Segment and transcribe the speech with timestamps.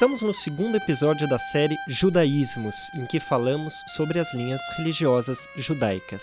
[0.00, 6.22] Estamos no segundo episódio da série Judaísmos, em que falamos sobre as linhas religiosas judaicas.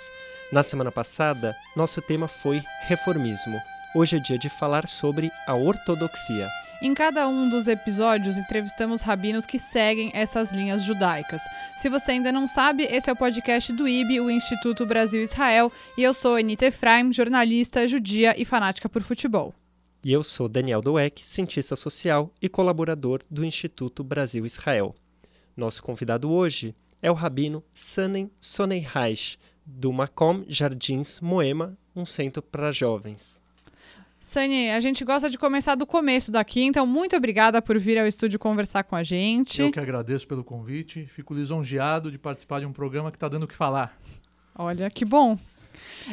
[0.51, 3.61] Na semana passada, nosso tema foi reformismo.
[3.93, 6.49] Hoje é dia de falar sobre a ortodoxia.
[6.81, 11.44] Em cada um dos episódios, entrevistamos rabinos que seguem essas linhas judaicas.
[11.78, 16.02] Se você ainda não sabe, esse é o podcast do IB, o Instituto Brasil-Israel, e
[16.02, 19.53] eu sou Anita Efraim, jornalista, judia e fanática por futebol.
[20.03, 24.95] E eu sou Daniel Doeck, cientista social e colaborador do Instituto Brasil-Israel.
[25.55, 32.71] Nosso convidado hoje é o rabino Sanem Soneireich, do Macom Jardins Moema, um centro para
[32.71, 33.41] jovens.
[34.21, 38.05] Sani, a gente gosta de começar do começo daqui, então muito obrigada por vir ao
[38.05, 39.61] estúdio conversar com a gente.
[39.61, 43.43] Eu que agradeço pelo convite, fico lisonjeado de participar de um programa que está dando
[43.43, 43.97] o que falar.
[44.53, 45.39] Olha, que bom.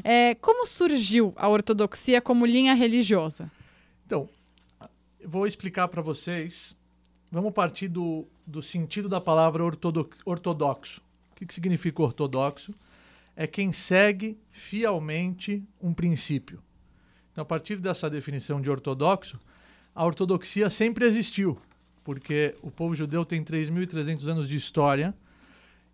[0.02, 3.50] É, como surgiu a ortodoxia como linha religiosa?
[4.14, 4.28] Então,
[5.24, 6.76] vou explicar para vocês.
[7.32, 11.02] Vamos partir do, do sentido da palavra ortodoxo.
[11.32, 12.72] O que, que significa ortodoxo?
[13.34, 16.62] É quem segue fielmente um princípio.
[17.32, 19.40] Então, a partir dessa definição de ortodoxo,
[19.92, 21.58] a ortodoxia sempre existiu,
[22.04, 25.12] porque o povo judeu tem 3.300 anos de história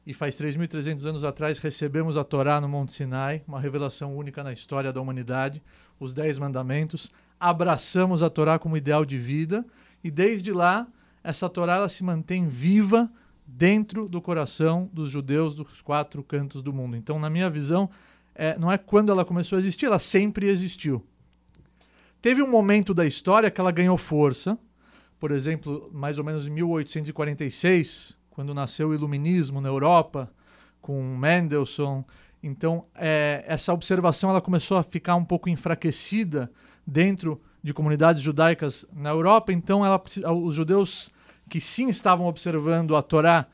[0.06, 4.52] e faz 3.300 anos atrás recebemos a Torá no Monte Sinai, uma revelação única na
[4.52, 5.62] história da humanidade,
[5.98, 9.64] os Dez Mandamentos, abraçamos a Torá como ideal de vida
[10.02, 10.86] e desde lá
[11.22, 13.10] essa Torá ela se mantém viva
[13.46, 16.96] dentro do coração dos judeus dos quatro cantos do mundo.
[16.96, 17.90] Então, na minha visão,
[18.34, 21.04] é, não é quando ela começou a existir, ela sempre existiu.
[22.22, 24.58] Teve um momento da história que ela ganhou força,
[25.18, 30.32] por exemplo, mais ou menos em 1846, quando nasceu o Iluminismo na Europa,
[30.80, 32.02] com Mendelssohn.
[32.42, 36.50] Então, é, essa observação ela começou a ficar um pouco enfraquecida
[36.86, 39.52] dentro de comunidades judaicas na Europa.
[39.52, 40.02] Então, ela,
[40.32, 41.10] os judeus
[41.50, 43.44] que sim estavam observando a Torá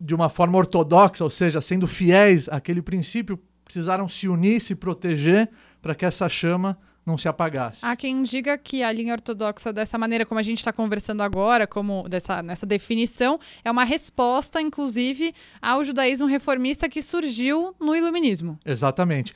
[0.00, 5.50] de uma forma ortodoxa, ou seja, sendo fiéis àquele princípio, precisaram se unir, se proteger
[5.82, 6.78] para que essa chama
[7.10, 7.80] não se apagasse.
[7.84, 11.66] Há quem diga que a linha ortodoxa, dessa maneira como a gente está conversando agora,
[11.66, 18.58] como dessa, nessa definição, é uma resposta, inclusive, ao judaísmo reformista que surgiu no iluminismo.
[18.64, 19.34] Exatamente.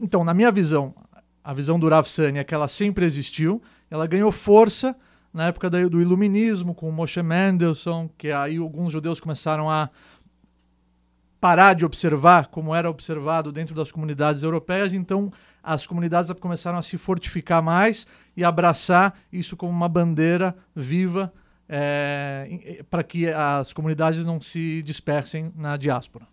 [0.00, 0.94] Então, na minha visão,
[1.42, 4.94] a visão do Rav Sani é que ela sempre existiu, ela ganhou força
[5.32, 9.90] na época do iluminismo, com Moshe Mendelssohn, que aí alguns judeus começaram a
[11.40, 15.30] parar de observar como era observado dentro das comunidades europeias, então
[15.66, 18.06] as comunidades começaram a se fortificar mais
[18.36, 21.32] e abraçar isso como uma bandeira viva
[21.68, 26.24] é, para que as comunidades não se dispersem na diáspora.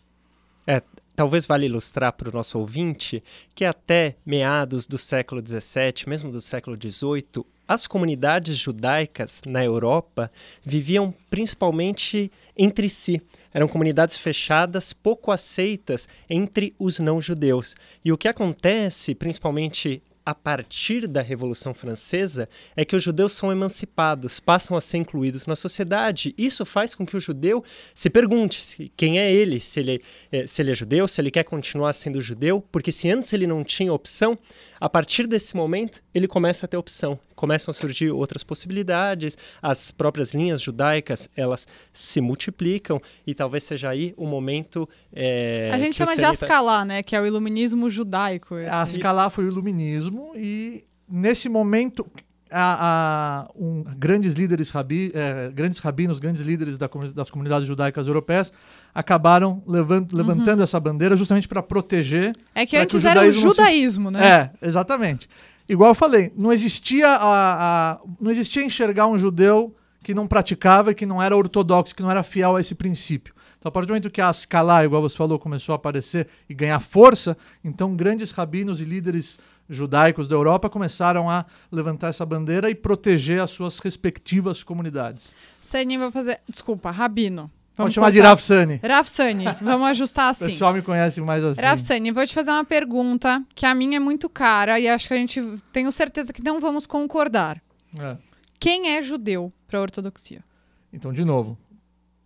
[0.67, 0.83] É,
[1.15, 3.23] talvez vale ilustrar para o nosso ouvinte
[3.55, 10.31] que até meados do século XVII, mesmo do século XVIII, as comunidades judaicas na Europa
[10.63, 13.21] viviam principalmente entre si.
[13.53, 17.75] Eram comunidades fechadas, pouco aceitas entre os não-judeus.
[18.03, 23.51] E o que acontece, principalmente a partir da Revolução Francesa é que os judeus são
[23.51, 26.33] emancipados, passam a ser incluídos na sociedade.
[26.37, 27.63] Isso faz com que o judeu
[27.93, 31.43] se pergunte quem é ele, se ele, é, se ele é judeu, se ele quer
[31.43, 34.37] continuar sendo judeu, porque se antes ele não tinha opção,
[34.79, 37.19] a partir desse momento ele começa a ter opção.
[37.35, 43.89] Começam a surgir outras possibilidades, as próprias linhas judaicas elas se multiplicam e talvez seja
[43.89, 44.87] aí o momento.
[45.11, 47.03] É, a gente chama de Ascalá, né?
[47.03, 48.55] Que é o iluminismo judaico.
[48.55, 48.67] Assim.
[48.67, 52.05] A Ascalá foi o iluminismo e nesse momento
[52.53, 58.07] a, a, um, grandes líderes rabi, é, grandes rabinos, grandes líderes da, das comunidades judaicas
[58.07, 58.53] europeias
[58.93, 60.17] acabaram levant, uhum.
[60.19, 62.35] levantando essa bandeira justamente para proteger.
[62.53, 64.13] É que antes que o era o judaísmo, se...
[64.13, 64.51] né?
[64.61, 65.27] É, exatamente.
[65.67, 70.91] Igual eu falei, não existia a, a, não existia enxergar um judeu que não praticava
[70.91, 73.33] e que não era ortodoxo, que não era fiel a esse princípio.
[73.57, 76.53] Então, a partir do momento que a escalar, igual você falou, começou a aparecer e
[76.53, 79.39] ganhar força, então grandes rabinos e líderes
[79.69, 85.33] judaicos da Europa começaram a levantar essa bandeira e proteger as suas respectivas comunidades.
[85.61, 86.41] Sani, vou fazer.
[86.49, 87.49] Desculpa, rabino.
[87.75, 88.79] Vamos Pode chamar de Rafsani.
[88.83, 90.45] Rafsani, vamos ajustar assim.
[90.45, 91.59] O pessoal me conhece mais assim.
[91.59, 95.13] Rafsani, vou te fazer uma pergunta que a minha é muito cara e acho que
[95.13, 95.41] a gente
[95.71, 97.59] tenho certeza que não vamos concordar.
[97.99, 98.17] É.
[98.59, 100.43] Quem é judeu para a ortodoxia?
[100.91, 101.57] Então, de novo,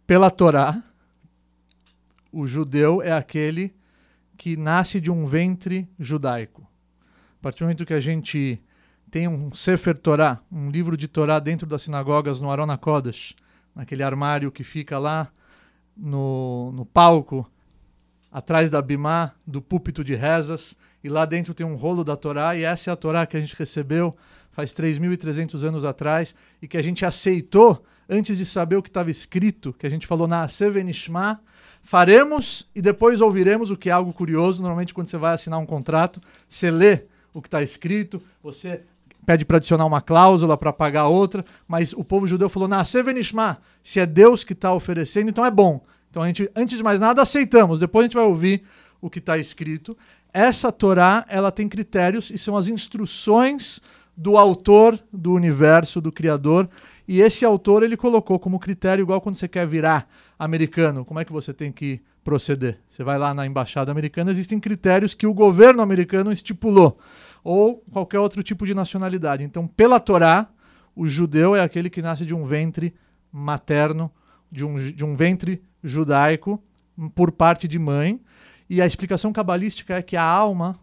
[0.06, 0.84] pela Torá,
[2.32, 3.74] o judeu é aquele
[4.36, 6.68] que nasce de um ventre judaico.
[7.40, 8.62] A partir do momento que a gente
[9.10, 13.34] tem um Sefer Torá, um livro de Torá dentro das sinagogas no Arona Kodesh,
[13.78, 15.30] naquele armário que fica lá
[15.96, 17.50] no, no palco,
[18.32, 22.56] atrás da bimá, do púlpito de rezas, e lá dentro tem um rolo da Torá,
[22.56, 24.18] e essa é a Torá que a gente recebeu
[24.52, 29.12] faz 3.300 anos atrás e que a gente aceitou antes de saber o que estava
[29.12, 31.40] escrito, que a gente falou na Sevenishma,
[31.84, 34.60] faremos e depois ouviremos, o que é algo curioso.
[34.64, 36.20] Normalmente, quando você vai assinar um contrato,
[36.50, 38.82] você lê o que está escrito, você
[39.28, 43.58] pede para adicionar uma cláusula para pagar outra, mas o povo judeu falou: na Sevenishma,
[43.84, 45.84] se é Deus que está oferecendo, então é bom.
[46.10, 47.82] Então a gente, antes de mais nada, aceitamos.
[47.82, 48.64] Depois a gente vai ouvir
[49.02, 49.98] o que está escrito.
[50.34, 53.82] Essa Torá, ela tem critérios e são as instruções
[54.16, 56.70] do autor do universo, do criador.
[57.06, 60.10] E esse autor ele colocou como critério igual quando você quer virar
[60.40, 62.80] americano, como é que você tem que proceder?
[62.90, 66.98] Você vai lá na embaixada americana, existem critérios que o governo americano estipulou
[67.50, 69.42] ou qualquer outro tipo de nacionalidade.
[69.42, 70.50] Então, pela Torá,
[70.94, 72.94] o judeu é aquele que nasce de um ventre
[73.32, 74.12] materno,
[74.52, 76.62] de um, de um ventre judaico
[77.16, 78.20] por parte de mãe.
[78.70, 80.78] E a explicação cabalística é que a alma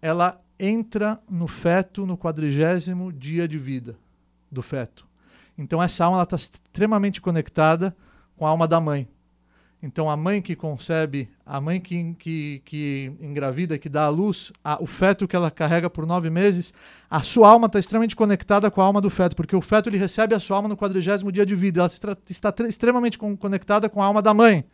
[0.00, 3.98] ela entra no feto no quadrigésimo dia de vida
[4.50, 5.06] do feto.
[5.58, 7.94] Então essa alma está extremamente conectada
[8.38, 9.06] com a alma da mãe.
[9.80, 14.52] Então a mãe que concebe, a mãe que, que, que engravida, que dá à luz,
[14.64, 16.74] a, o feto que ela carrega por nove meses,
[17.08, 19.96] a sua alma está extremamente conectada com a alma do feto, porque o feto ele
[19.96, 21.80] recebe a sua alma no quadrigésimo dia de vida.
[21.80, 24.64] Ela está, extremamente com, conectada com a alma da mãe.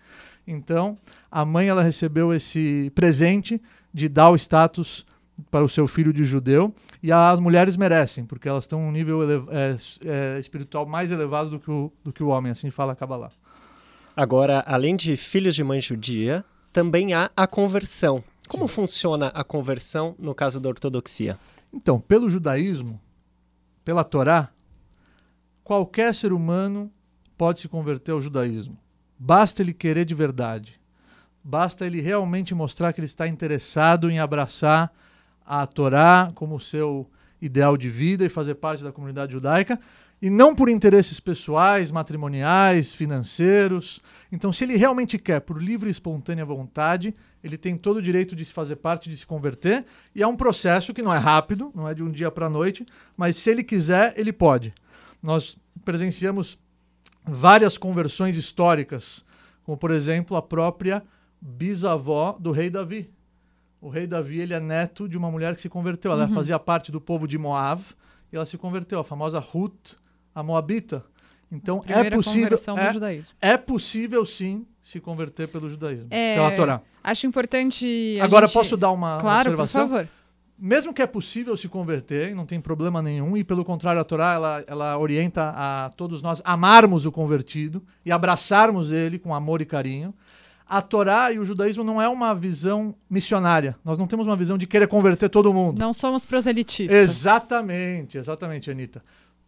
[0.47, 0.97] Então
[1.31, 3.61] a mãe ela recebeu esse presente
[3.93, 5.05] de dar o status
[5.51, 9.21] para o seu filho de judeu e as mulheres merecem, porque elas estão um nível
[9.51, 13.33] é, é, espiritual mais elevado do que o, do que o homem, assim fala Kabbalah.
[14.17, 18.23] Agora, além de filhos de mãe judia, também há a conversão.
[18.49, 18.75] Como Sim.
[18.75, 21.39] funciona a conversão no caso da ortodoxia?
[21.73, 23.01] Então, pelo judaísmo,
[23.85, 24.51] pela Torá,
[25.65, 26.91] qualquer ser humano
[27.37, 28.79] pode se converter ao judaísmo.
[29.19, 30.81] Basta ele querer de verdade.
[31.43, 34.93] Basta ele realmente mostrar que ele está interessado em abraçar
[35.45, 37.11] a Torá como seu
[37.41, 39.79] ideal de vida e fazer parte da comunidade judaica
[40.25, 44.01] e não por interesses pessoais, matrimoniais, financeiros.
[44.33, 48.35] Então, se ele realmente quer, por livre e espontânea vontade, ele tem todo o direito
[48.35, 49.85] de se fazer parte, de se converter,
[50.15, 52.49] e é um processo que não é rápido, não é de um dia para a
[52.49, 54.73] noite, mas se ele quiser, ele pode.
[55.23, 56.59] Nós presenciamos
[57.23, 59.23] várias conversões históricas,
[59.63, 61.03] como por exemplo a própria
[61.39, 63.11] bisavó do rei Davi.
[63.79, 66.13] O rei Davi ele é neto de uma mulher que se converteu.
[66.13, 66.33] Ela uhum.
[66.33, 67.83] fazia parte do povo de Moab
[68.33, 70.03] e ela se converteu, a famosa Ruth
[70.35, 71.05] a Moabita.
[71.51, 72.59] Então é possível.
[73.41, 76.81] É, é, possível sim se converter pelo judaísmo, é, pela Torá.
[77.03, 78.19] Acho importante.
[78.21, 78.55] Agora gente...
[78.55, 79.89] posso dar uma claro, observação?
[79.89, 80.09] Por favor.
[80.57, 84.35] Mesmo que é possível se converter, não tem problema nenhum, e pelo contrário, a Torá
[84.35, 89.65] ela, ela orienta a todos nós amarmos o convertido e abraçarmos ele com amor e
[89.65, 90.15] carinho.
[90.67, 93.77] A Torá e o judaísmo não é uma visão missionária.
[93.85, 95.79] Nós não temos uma visão de querer converter todo mundo.
[95.79, 96.97] Não somos proselitistas.
[96.97, 99.03] Exatamente, exatamente, Anitta.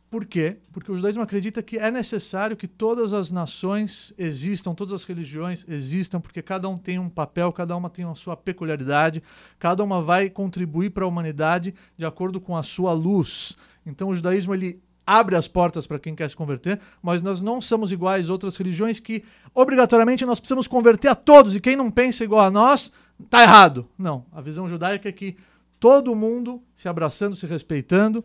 [0.09, 0.57] Por quê?
[0.73, 5.67] Porque o judaísmo acredita que é necessário que todas as nações existam, todas as religiões
[5.69, 9.23] existam, porque cada um tem um papel, cada uma tem a sua peculiaridade,
[9.59, 13.57] cada uma vai contribuir para a humanidade de acordo com a sua luz.
[13.85, 17.61] Então o judaísmo ele abre as portas para quem quer se converter, mas nós não
[17.61, 19.25] somos iguais a outras religiões que
[19.55, 22.93] obrigatoriamente nós precisamos converter a todos e quem não pensa igual a nós
[23.23, 23.89] está errado.
[23.99, 25.37] Não, a visão judaica é que
[25.79, 28.25] todo mundo se abraçando, se respeitando,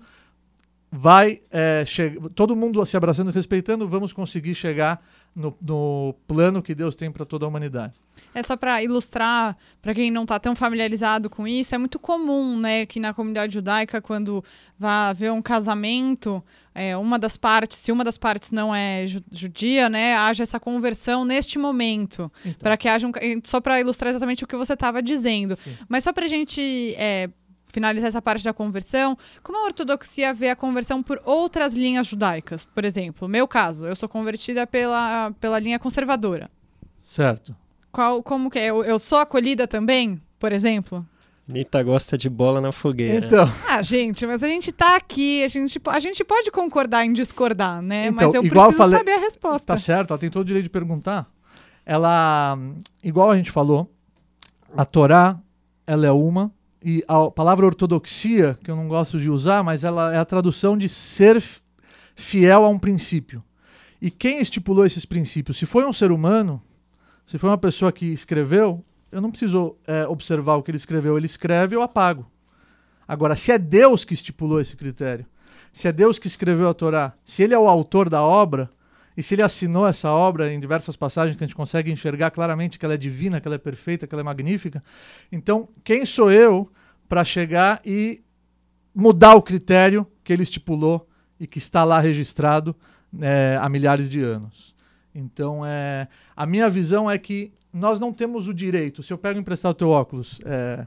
[0.92, 1.86] vai é,
[2.36, 5.02] todo mundo se abraçando e respeitando, vamos conseguir chegar
[5.34, 7.94] no, no plano que Deus tem para toda a humanidade.
[8.36, 12.60] É só para ilustrar, para quem não está tão familiarizado com isso, é muito comum,
[12.60, 14.44] né, que na comunidade judaica, quando
[14.78, 16.44] vai haver um casamento,
[16.76, 21.26] é, uma das partes, se uma das partes não é judia, né, haja essa conversão
[21.26, 22.60] neste momento, então.
[22.60, 23.12] para que haja um,
[23.44, 25.56] só para ilustrar exatamente o que você estava dizendo.
[25.56, 25.76] Sim.
[25.88, 27.30] Mas só para a gente é,
[27.72, 32.66] finalizar essa parte da conversão, como a ortodoxia vê a conversão por outras linhas judaicas?
[32.66, 36.50] Por exemplo, meu caso, eu sou convertida pela, pela linha conservadora.
[37.00, 37.56] Certo.
[37.92, 38.68] Qual, como que é?
[38.68, 41.06] Eu, eu sou acolhida também, por exemplo?
[41.48, 43.26] Nita gosta de bola na fogueira.
[43.26, 43.52] Então.
[43.68, 47.82] Ah, gente, mas a gente tá aqui, a gente, a gente pode concordar em discordar,
[47.82, 48.08] né?
[48.08, 49.74] Então, mas eu preciso falei, saber a resposta.
[49.74, 51.30] Tá certo, ela tem todo o direito de perguntar.
[51.86, 52.58] Ela,
[53.04, 53.92] igual a gente falou,
[54.78, 55.38] a Torá,
[55.86, 56.52] ela é uma,
[56.84, 60.78] e a palavra ortodoxia, que eu não gosto de usar, mas ela é a tradução
[60.78, 61.44] de ser
[62.16, 63.44] fiel a um princípio.
[64.02, 65.58] E quem estipulou esses princípios?
[65.58, 66.62] Se foi um ser humano,
[67.28, 71.18] se foi uma pessoa que escreveu, eu não preciso é, observar o que ele escreveu.
[71.18, 72.26] Ele escreve, eu apago.
[73.08, 75.26] Agora, se é Deus que estipulou esse critério,
[75.72, 78.72] se é Deus que escreveu a Torá, se ele é o autor da obra,
[79.16, 82.80] e se ele assinou essa obra em diversas passagens que a gente consegue enxergar claramente
[82.80, 84.84] que ela é divina, que ela é perfeita, que ela é magnífica,
[85.32, 86.72] então quem sou eu
[87.08, 88.24] para chegar e
[88.96, 91.08] mudar o critério que ele estipulou
[91.40, 92.76] e que está lá registrado
[93.20, 94.76] é, há milhares de anos.
[95.14, 99.04] Então, é, a minha visão é que nós não temos o direito.
[99.04, 100.86] Se eu pego emprestar o teu óculos é,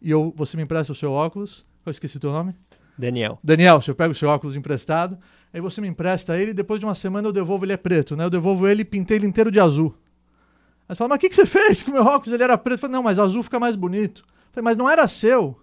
[0.00, 2.54] e eu, você me empresta o seu óculos, eu esqueci teu nome?
[2.96, 3.38] Daniel.
[3.42, 5.18] Daniel, se eu pego o seu óculos emprestado,
[5.54, 8.24] aí você me empresta ele depois de uma semana eu devolvo ele é preto, né?
[8.24, 9.94] Eu devolvo ele e pintei ele inteiro de azul.
[10.88, 12.34] Aí você fala, mas o que, que você fez com o meu óculos?
[12.34, 12.74] Ele era preto.
[12.74, 14.22] Eu falei, não, mas azul fica mais bonito.
[14.26, 15.56] Eu falei, mas não era seu.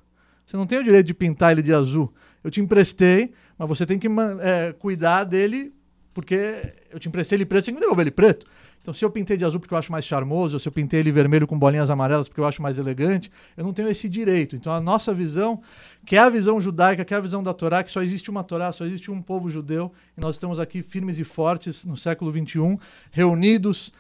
[0.46, 2.12] Você não tem o direito de pintar ele de azul.
[2.42, 4.08] Eu te emprestei, mas você tem que
[4.40, 5.74] é, cuidar dele,
[6.14, 8.46] porque eu te emprestei ele preto, você tem que devolver ele preto.
[8.82, 11.00] Então, se eu pintei de azul porque eu acho mais charmoso, ou se eu pintei
[11.00, 14.56] ele vermelho com bolinhas amarelas porque eu acho mais elegante, eu não tenho esse direito.
[14.56, 15.62] Então, a nossa visão,
[16.06, 18.44] que é a visão judaica, que é a visão da Torá, que só existe uma
[18.44, 22.32] Torá, só existe um povo judeu, e nós estamos aqui firmes e fortes no século
[22.32, 22.80] XXI,
[23.12, 23.92] reunidos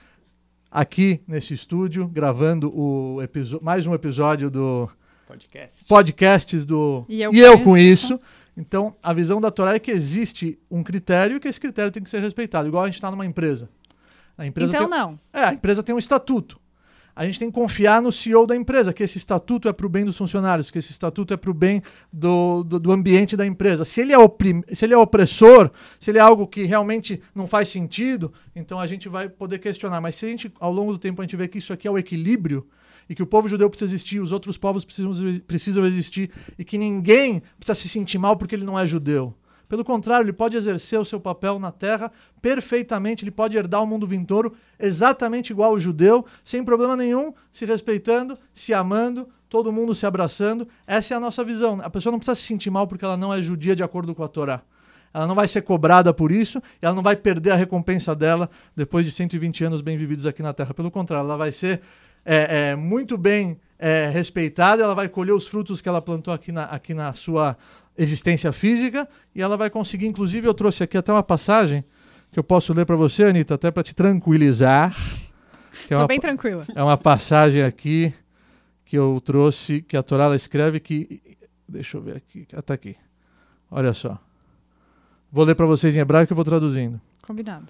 [0.71, 3.19] aqui nesse estúdio, gravando o
[3.61, 4.89] mais um episódio do
[5.27, 5.85] Podcast.
[5.87, 8.19] podcasts do E eu, e eu com isso.
[8.57, 12.01] Então, a visão da Torá é que existe um critério e que esse critério tem
[12.01, 13.69] que ser respeitado, igual a gente está numa empresa.
[14.37, 15.19] A empresa Então tem, não.
[15.33, 16.59] é, a empresa tem um estatuto.
[17.15, 19.89] A gente tem que confiar no CEO da empresa, que esse estatuto é para o
[19.89, 23.45] bem dos funcionários, que esse estatuto é para o bem do, do, do ambiente da
[23.45, 23.83] empresa.
[23.83, 25.69] Se ele, é oprim, se ele é opressor,
[25.99, 29.99] se ele é algo que realmente não faz sentido, então a gente vai poder questionar.
[29.99, 31.91] Mas se a gente, ao longo do tempo, a gente vê que isso aqui é
[31.91, 32.65] o equilíbrio,
[33.09, 35.11] e que o povo judeu precisa existir, os outros povos precisam,
[35.45, 39.35] precisam existir, e que ninguém precisa se sentir mal porque ele não é judeu.
[39.71, 42.11] Pelo contrário, ele pode exercer o seu papel na terra
[42.41, 47.65] perfeitamente, ele pode herdar o mundo vindouro exatamente igual o judeu, sem problema nenhum, se
[47.65, 50.67] respeitando, se amando, todo mundo se abraçando.
[50.85, 51.79] Essa é a nossa visão.
[51.81, 54.25] A pessoa não precisa se sentir mal porque ela não é judia de acordo com
[54.25, 54.61] a Torá.
[55.13, 59.05] Ela não vai ser cobrada por isso, ela não vai perder a recompensa dela depois
[59.05, 60.73] de 120 anos bem vividos aqui na Terra.
[60.73, 61.79] Pelo contrário, ela vai ser
[62.25, 66.51] é, é, muito bem é, respeitada, ela vai colher os frutos que ela plantou aqui
[66.51, 67.57] na, aqui na sua
[67.97, 70.07] existência física e ela vai conseguir.
[70.07, 71.83] Inclusive, eu trouxe aqui até uma passagem
[72.31, 74.95] que eu posso ler para você, Anitta, até para te tranquilizar.
[75.73, 76.65] Estou é bem tranquila.
[76.73, 78.13] É uma passagem aqui
[78.85, 81.21] que eu trouxe, que a Torá escreve que.
[81.67, 82.45] Deixa eu ver aqui.
[82.51, 82.95] Está aqui.
[83.69, 84.19] Olha só.
[85.31, 86.99] Vou ler para vocês em hebraico e vou traduzindo.
[87.21, 87.67] Combinado.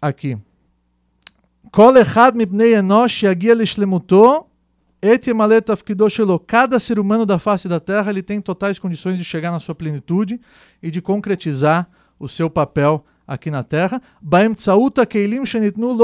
[0.00, 0.38] Aqui.
[1.70, 4.45] Kol echad mipnei enosh yagia lishlemuto
[6.46, 9.74] Cada ser humano da face da Terra ele tem totais condições de chegar na sua
[9.74, 10.40] plenitude
[10.82, 14.00] e de concretizar o seu papel aqui na Terra.
[15.08, 15.96] Keilim shenitnu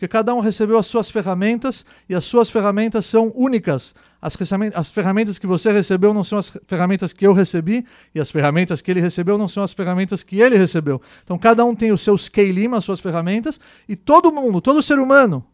[0.00, 3.94] porque cada um recebeu as suas ferramentas e as suas ferramentas são únicas.
[4.22, 4.34] As,
[4.74, 8.80] as, ferramentas que você recebeu não são as ferramentas que eu recebi e as ferramentas
[8.80, 11.02] que ele recebeu não são as ferramentas que ele recebeu.
[11.22, 14.98] Então cada um tem os seus keilim, as suas ferramentas, e todo mundo, todo ser
[14.98, 15.44] humano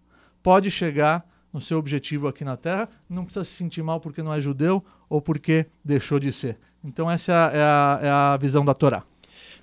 [0.44, 1.26] pode chegar
[1.56, 2.86] no seu objetivo aqui na Terra.
[3.08, 6.58] Não precisa se sentir mal porque não é judeu ou porque deixou de ser.
[6.84, 9.02] Então essa é a, é a- é a visão da Torá.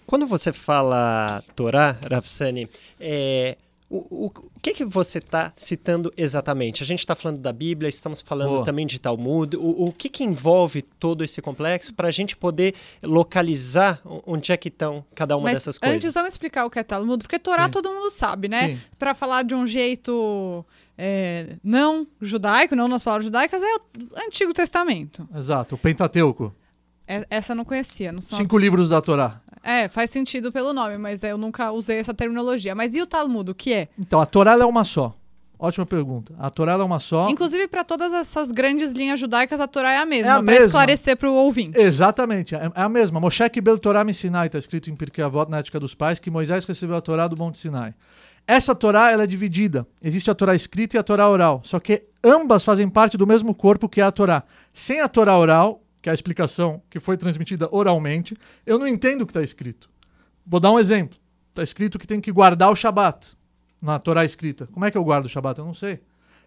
[0.05, 2.67] Quando você fala Torá, Rafsani,
[2.99, 3.57] é,
[3.89, 6.81] o, o, o que, que você está citando exatamente?
[6.83, 8.65] A gente está falando da Bíblia, estamos falando Boa.
[8.65, 9.55] também de Talmud.
[9.55, 14.57] O, o que, que envolve todo esse complexo para a gente poder localizar onde é
[14.57, 15.95] que estão cada uma Mas dessas coisas?
[15.95, 17.71] antes vamos explicar o que é Talmud, porque Torá Sim.
[17.71, 18.77] todo mundo sabe, né?
[18.99, 20.65] Pra falar de um jeito
[20.97, 23.79] é, não judaico, não nas palavras judaicas, é o
[24.27, 25.27] Antigo Testamento.
[25.35, 26.53] Exato, o Pentateuco.
[27.07, 28.11] É- essa eu não conhecia.
[28.11, 28.37] Não são...
[28.37, 29.41] Cinco livros da Torá.
[29.63, 32.75] É, faz sentido pelo nome, mas eu nunca usei essa terminologia.
[32.75, 33.87] Mas e o Talmud, o que é?
[33.97, 35.17] Então, a Torá é uma só.
[35.57, 36.33] Ótima pergunta.
[36.37, 37.29] A Torá é uma só.
[37.29, 41.15] Inclusive, para todas essas grandes linhas judaicas, a Torá é a mesma, É para esclarecer
[41.15, 41.79] para o ouvinte.
[41.79, 43.19] Exatamente, é é a mesma.
[43.21, 46.29] Moshe Kibel Torá me Sinai, está escrito em Pirkei Avot, na Ética dos Pais, que
[46.29, 47.93] Moisés recebeu a Torá do Monte Sinai.
[48.45, 49.87] Essa Torá ela é dividida.
[50.03, 51.61] Existe a Torá escrita e a Torá oral.
[51.63, 54.43] Só que ambas fazem parte do mesmo corpo que é a Torá.
[54.73, 58.35] Sem a Torá oral, que é a explicação que foi transmitida oralmente,
[58.65, 59.89] eu não entendo o que está escrito.
[60.45, 61.17] Vou dar um exemplo.
[61.49, 63.37] Está escrito que tem que guardar o Shabat
[63.81, 64.67] na Torá escrita.
[64.67, 65.59] Como é que eu guardo o Shabat?
[65.59, 66.01] Eu não sei.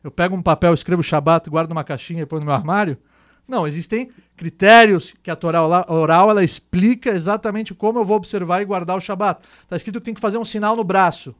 [0.05, 2.99] Eu pego um papel, escrevo Shabat, guardo numa caixinha e põe no meu armário?
[3.49, 8.65] Não, existem critérios que a Torá oral ela explica exatamente como eu vou observar e
[8.65, 9.41] guardar o Shabat.
[9.62, 11.35] Está escrito que tem que fazer um sinal no braço.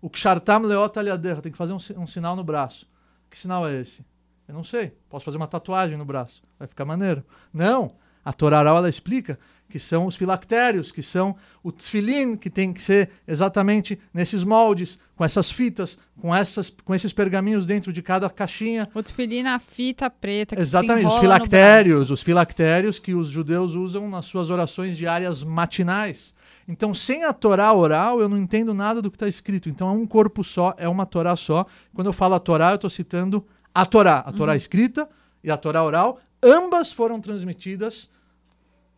[0.00, 2.88] O Kshartam Leot Aliaderra, tem que fazer um, um sinal no braço.
[3.28, 4.04] Que sinal é esse?
[4.46, 4.92] Eu não sei.
[5.08, 6.42] Posso fazer uma tatuagem no braço.
[6.58, 7.22] Vai ficar maneiro.
[7.52, 7.90] Não.
[8.24, 9.38] A Torá oral ela explica
[9.68, 14.98] que são os filactérios, que são o tefilin, que tem que ser exatamente nesses moldes,
[15.14, 18.88] com essas fitas, com, essas, com esses pergaminhos dentro de cada caixinha.
[18.94, 24.08] O tefilim na fita preta que Exatamente, os filactérios, os filactérios que os judeus usam
[24.08, 26.34] nas suas orações diárias matinais.
[26.68, 29.70] Então, sem a Torá oral, eu não entendo nada do que está escrito.
[29.70, 31.64] Então, é um corpo só, é uma Torá só.
[31.94, 33.44] Quando eu falo a Torá, eu estou citando
[33.74, 35.08] a Torá, a Torá escrita
[35.42, 36.20] e a Torá oral.
[36.42, 38.10] Ambas foram transmitidas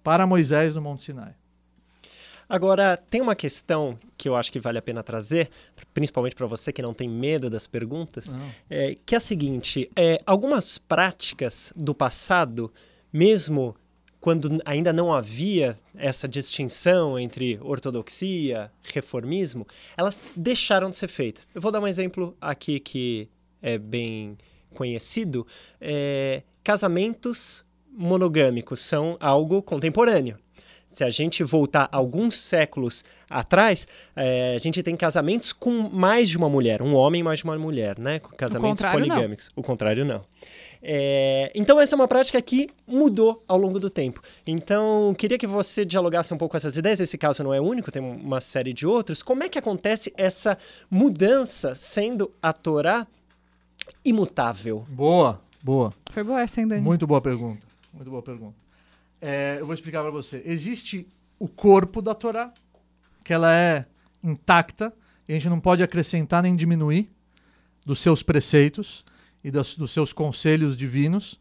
[0.02, 1.34] para Moisés no Monte Sinai.
[2.48, 5.48] Agora, tem uma questão que eu acho que vale a pena trazer,
[5.94, 8.34] principalmente para você que não tem medo das perguntas,
[8.68, 12.72] é, que é a seguinte: é, algumas práticas do passado,
[13.12, 13.76] mesmo
[14.20, 21.48] quando ainda não havia essa distinção entre ortodoxia, reformismo, elas deixaram de ser feitas.
[21.54, 23.28] Eu vou dar um exemplo aqui que
[23.62, 24.36] é bem
[24.74, 25.46] conhecido.
[25.80, 30.38] É, casamentos monogâmicos são algo contemporâneo.
[30.86, 36.36] Se a gente voltar alguns séculos atrás, é, a gente tem casamentos com mais de
[36.36, 38.20] uma mulher, um homem mais de uma mulher, né?
[38.36, 39.50] Casamentos o poligâmicos.
[39.54, 39.60] Não.
[39.62, 40.24] O contrário, não.
[40.82, 44.22] É, então, essa é uma prática que mudou ao longo do tempo.
[44.46, 47.00] Então, queria que você dialogasse um pouco com essas ideias.
[47.00, 49.22] Esse caso não é único, tem uma série de outros.
[49.22, 50.56] Como é que acontece essa
[50.90, 53.06] mudança sendo a Torá
[54.04, 54.86] imutável?
[54.88, 55.92] Boa, boa.
[56.10, 56.80] Foi boa essa, hein, Dani?
[56.80, 57.66] Muito boa pergunta.
[57.92, 58.54] Muito boa pergunta.
[59.20, 60.42] É, eu vou explicar para você.
[60.46, 61.06] Existe
[61.38, 62.52] o corpo da Torá,
[63.22, 63.84] que ela é
[64.24, 64.92] intacta,
[65.28, 67.10] e a gente não pode acrescentar nem diminuir
[67.84, 69.04] dos seus preceitos
[69.42, 71.38] e das, dos seus conselhos divinos.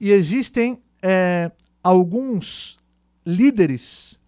[0.00, 1.50] E existem é,
[1.82, 2.78] alguns
[3.26, 4.18] líderes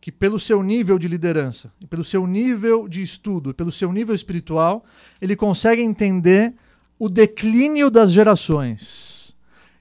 [0.00, 4.84] que, pelo seu nível de liderança, pelo seu nível de estudo, pelo seu nível espiritual,
[5.20, 6.54] ele consegue entender
[6.98, 9.34] o declínio das gerações.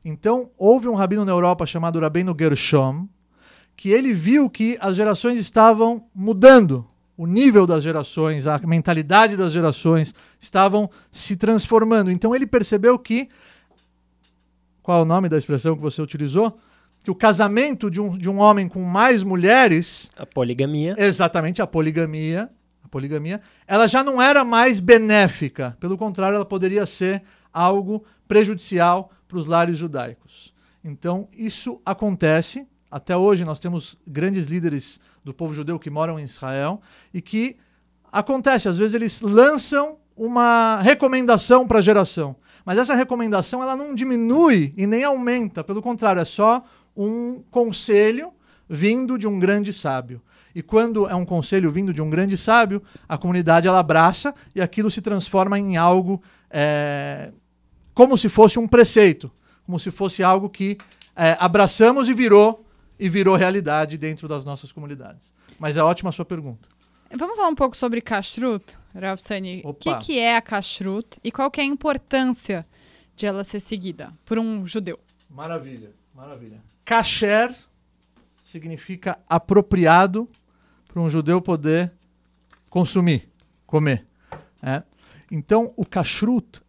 [0.04, 3.08] Então, houve um rabino na Europa chamado Rabino Gershom,
[3.76, 6.86] que ele viu que as gerações estavam mudando,
[7.20, 12.10] o nível das gerações, a mentalidade das gerações estavam se transformando.
[12.10, 13.28] Então ele percebeu que
[14.82, 16.58] qual é o nome da expressão que você utilizou?
[17.04, 21.68] Que o casamento de um, de um homem com mais mulheres, a poligamia, exatamente a
[21.68, 22.50] poligamia,
[22.86, 25.76] a poligamia, ela já não era mais benéfica.
[25.78, 27.22] Pelo contrário, ela poderia ser
[27.52, 30.54] algo prejudicial para os lares judaicos.
[30.82, 32.66] Então isso acontece.
[32.90, 36.82] Até hoje nós temos grandes líderes do povo judeu que moram em Israel
[37.14, 37.58] e que
[38.12, 43.96] acontece, às vezes eles lançam uma recomendação para a geração, mas essa recomendação ela não
[43.96, 46.64] diminui e nem aumenta, pelo contrário, é só
[46.96, 48.34] um conselho
[48.68, 50.22] vindo de um grande sábio.
[50.54, 54.62] E quando é um conselho vindo de um grande sábio, a comunidade ela abraça e
[54.62, 57.32] aquilo se transforma em algo é,
[57.94, 59.32] como se fosse um preceito,
[59.66, 60.78] como se fosse algo que
[61.16, 62.66] é, abraçamos e virou
[63.00, 65.34] e virou realidade dentro das nossas comunidades.
[65.58, 66.68] Mas é ótima a sua pergunta.
[67.18, 69.62] Vamos falar um pouco sobre kashrut, Rav Sani.
[69.66, 72.66] O que, que é a kashrut e qual que é a importância
[73.16, 75.00] de ela ser seguida por um judeu?
[75.30, 76.62] Maravilha, maravilha.
[76.86, 77.56] Kasher
[78.44, 80.30] significa apropriado
[80.88, 81.92] para um judeu poder
[82.70, 83.30] consumir,
[83.66, 84.06] comer.
[84.62, 84.84] É?
[85.32, 86.62] Então, o kashrut,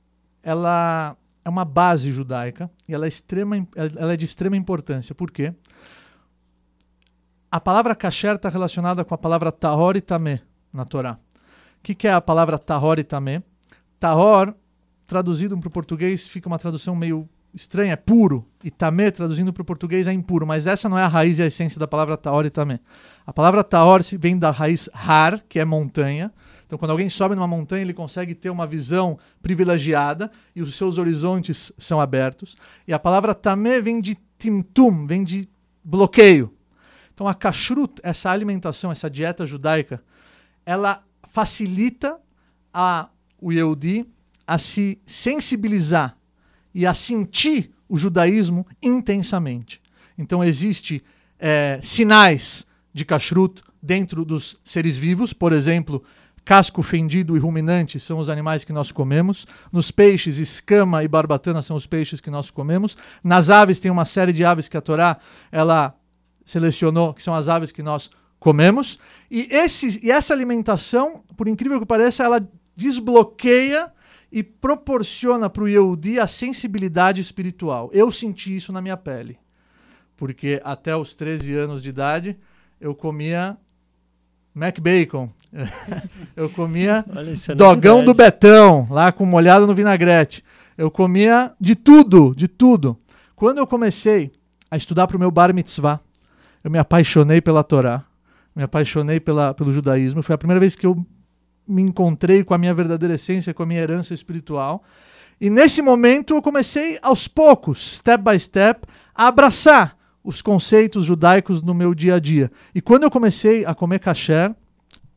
[0.43, 5.15] ela é uma base judaica e ela é, extrema, ela é de extrema importância.
[5.15, 5.55] Por quê?
[7.53, 10.41] A palavra kasher está relacionada com a palavra tahor e tamé
[10.73, 11.15] na Torá.
[11.15, 13.43] O que, que, é a palavra tahor e tamé?
[13.99, 14.55] Tahor,
[15.05, 18.47] traduzido para o português, fica uma tradução meio estranha, é puro.
[18.63, 20.47] E tamé, traduzindo para o português, é impuro.
[20.47, 22.79] Mas essa não é a raiz e a essência da palavra tahor e tamé.
[23.27, 26.33] A palavra tahor vem da raiz har, que é montanha.
[26.65, 30.99] Então, quando alguém sobe numa montanha, ele consegue ter uma visão privilegiada e os seus
[30.99, 32.57] horizontes são abertos.
[32.87, 35.49] E a palavra tamé vem de timtum, vem de
[35.83, 36.55] bloqueio.
[37.21, 40.03] Então a kashrut, essa alimentação, essa dieta judaica,
[40.65, 42.19] ela facilita
[42.73, 44.09] a, o Yehudi
[44.47, 46.17] a se sensibilizar
[46.75, 49.83] e a sentir o judaísmo intensamente.
[50.17, 51.05] Então existe
[51.39, 56.03] é, sinais de kashrut dentro dos seres vivos, por exemplo,
[56.43, 59.47] casco fendido e ruminante são os animais que nós comemos.
[59.71, 62.97] Nos peixes, escama e barbatana são os peixes que nós comemos.
[63.23, 65.19] Nas aves tem uma série de aves que a Torá
[65.53, 65.95] ela
[66.51, 68.99] selecionou, que são as aves que nós comemos.
[69.31, 73.93] E, esse, e essa alimentação, por incrível que pareça, ela desbloqueia
[74.33, 77.91] e proporciona para o Yehudi a sensibilidade espiritual.
[77.93, 79.39] Eu senti isso na minha pele.
[80.17, 82.37] Porque até os 13 anos de idade
[82.81, 83.57] eu comia
[84.55, 85.31] Mac Bacon.
[86.37, 90.45] eu comia Olha, é dogão do Betão, lá com molhado no vinagrete.
[90.77, 92.99] Eu comia de tudo, de tudo.
[93.35, 94.31] Quando eu comecei
[94.71, 96.01] a estudar para o meu bar mitzvah,
[96.63, 98.05] eu me apaixonei pela Torá,
[98.55, 100.23] me apaixonei pela, pelo judaísmo.
[100.23, 101.05] Foi a primeira vez que eu
[101.67, 104.83] me encontrei com a minha verdadeira essência, com a minha herança espiritual.
[105.41, 111.63] E nesse momento eu comecei aos poucos, step by step, a abraçar os conceitos judaicos
[111.63, 112.53] no meu dia a dia.
[112.75, 114.55] E quando eu comecei a comer kasher,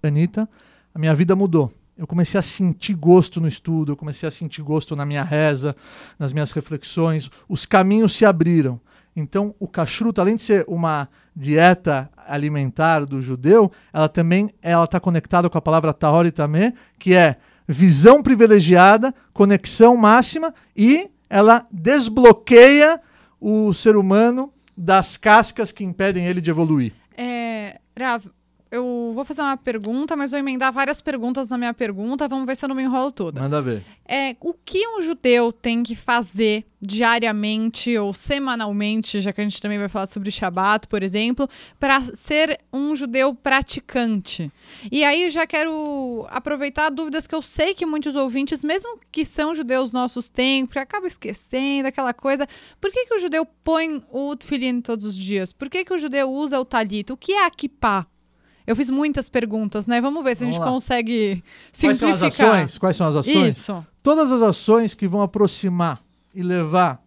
[0.01, 0.49] Anitta,
[0.93, 1.71] a minha vida mudou.
[1.97, 5.75] Eu comecei a sentir gosto no estudo, eu comecei a sentir gosto na minha reza,
[6.17, 8.79] nas minhas reflexões, os caminhos se abriram.
[9.15, 14.99] Então, o kashrut, além de ser uma dieta alimentar do judeu, ela também ela está
[14.99, 21.65] conectada com a palavra tahor e tamé, que é visão privilegiada, conexão máxima e ela
[21.71, 22.99] desbloqueia
[23.39, 26.93] o ser humano das cascas que impedem ele de evoluir.
[27.17, 28.25] É, Rav,
[28.73, 32.27] eu vou fazer uma pergunta, mas vou emendar várias perguntas na minha pergunta.
[32.27, 33.39] Vamos ver se eu não me enrolo toda.
[33.39, 33.83] Manda ver.
[34.03, 39.61] É, o que um judeu tem que fazer diariamente ou semanalmente, já que a gente
[39.61, 41.47] também vai falar sobre Shabat, por exemplo,
[41.79, 44.51] para ser um judeu praticante?
[44.91, 49.53] E aí já quero aproveitar dúvidas que eu sei que muitos ouvintes, mesmo que são
[49.53, 52.47] judeus nossos, têm, porque acaba esquecendo aquela coisa.
[52.81, 55.53] Por que, que o judeu põe o tefilin todos os dias?
[55.53, 57.13] Por que, que o judeu usa o talit?
[57.13, 58.07] O que é a kippah?
[58.65, 59.99] Eu fiz muitas perguntas, né?
[59.99, 60.71] Vamos ver se Vamos a gente lá.
[60.71, 61.43] consegue
[61.79, 62.47] Quais são simplificar.
[62.47, 62.77] as ações?
[62.77, 63.57] Quais são as ações?
[63.57, 63.85] Isso.
[64.01, 66.01] Todas as ações que vão aproximar
[66.33, 67.03] e levar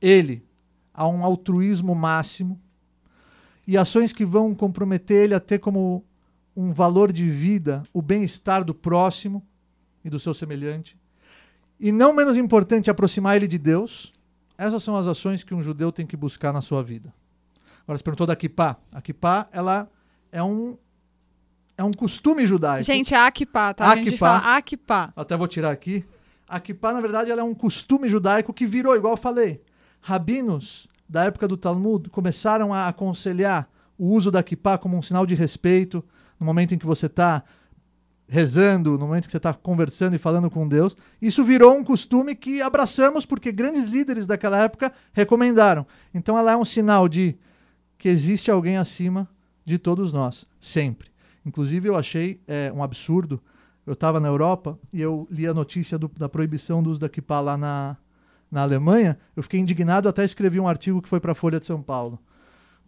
[0.00, 0.42] ele
[0.92, 2.60] a um altruísmo máximo
[3.66, 6.04] e ações que vão comprometer ele a ter como
[6.56, 9.46] um valor de vida o bem-estar do próximo
[10.04, 10.96] e do seu semelhante.
[11.78, 14.12] E não menos importante, aproximar ele de Deus.
[14.56, 17.12] Essas são as ações que um judeu tem que buscar na sua vida.
[17.86, 18.76] Agora, você perguntou da kippah.
[18.92, 19.88] A kippah, ela
[20.32, 20.76] é um,
[21.78, 22.84] é um costume judaico.
[22.84, 23.90] Gente, é Akipá, tá?
[23.90, 24.40] A gente Akipá.
[24.40, 25.12] fala Akipá.
[25.14, 26.04] Até vou tirar aqui.
[26.48, 29.62] A kippah, na verdade, ela é um costume judaico que virou, igual eu falei.
[30.00, 35.24] Rabinos da época do Talmud começaram a aconselhar o uso da kippah como um sinal
[35.24, 36.04] de respeito
[36.38, 37.44] no momento em que você está
[38.28, 40.96] rezando, no momento que você está conversando e falando com Deus.
[41.22, 45.86] Isso virou um costume que abraçamos porque grandes líderes daquela época recomendaram.
[46.12, 47.36] Então ela é um sinal de
[47.98, 49.28] que existe alguém acima
[49.64, 51.08] de todos nós, sempre.
[51.44, 53.40] Inclusive eu achei é, um absurdo.
[53.86, 57.08] Eu estava na Europa e eu li a notícia do- da proibição do uso da
[57.08, 57.96] kippah lá na,
[58.50, 59.16] na Alemanha.
[59.36, 62.18] Eu fiquei indignado, até escrevi um artigo que foi para a Folha de São Paulo.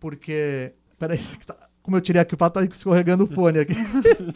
[0.01, 3.75] Porque, peraí, tá- como eu tirei a kippah, tá escorregando o fone aqui.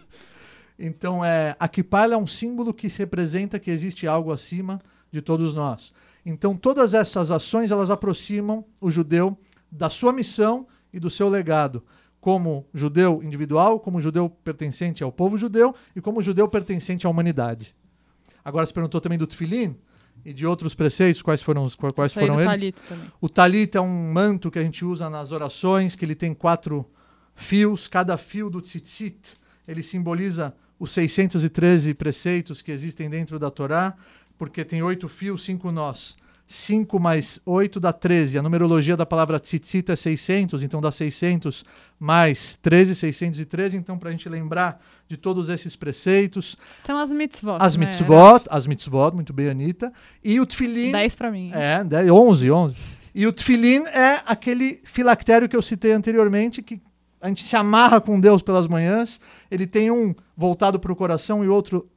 [0.78, 4.80] Então, é, a kippah é um símbolo que representa que existe algo acima
[5.12, 5.92] de todos nós.
[6.24, 9.36] Então, todas essas ações, elas aproximam o judeu
[9.72, 11.82] da sua missão e do seu legado,
[12.20, 17.74] como judeu individual, como judeu pertencente ao povo judeu e como judeu pertencente à humanidade.
[18.44, 19.74] Agora, você perguntou também do tefilim
[20.24, 22.74] e de outros preceitos, quais foram, os, quais aí foram eles?
[23.20, 26.88] O talit é um manto que a gente usa nas orações, que ele tem quatro
[27.34, 27.88] fios.
[27.88, 33.94] Cada fio do tzitzit, ele simboliza os 613 preceitos que existem dentro da Torá,
[34.36, 36.16] porque tem oito fios, cinco nós.
[36.52, 38.38] 5 mais 8 dá 13.
[38.38, 41.64] A numerologia da palavra tzitzit é 600, então dá 600
[41.98, 43.76] mais 13, 613.
[43.76, 47.56] Então, para a gente lembrar de todos esses preceitos, São as mitzvot.
[47.58, 47.86] as né?
[47.86, 49.90] mitzvot, as mitzvot, muito bem, Anitta,
[50.22, 51.50] e o tefilim, 10 pra mim.
[51.54, 52.76] é, 10, 11, 11.
[53.14, 56.82] E o tefilim é aquele filactério que eu citei anteriormente, que
[57.18, 59.18] a gente se amarra com Deus pelas manhãs.
[59.50, 61.88] Ele tem um voltado para o coração e outro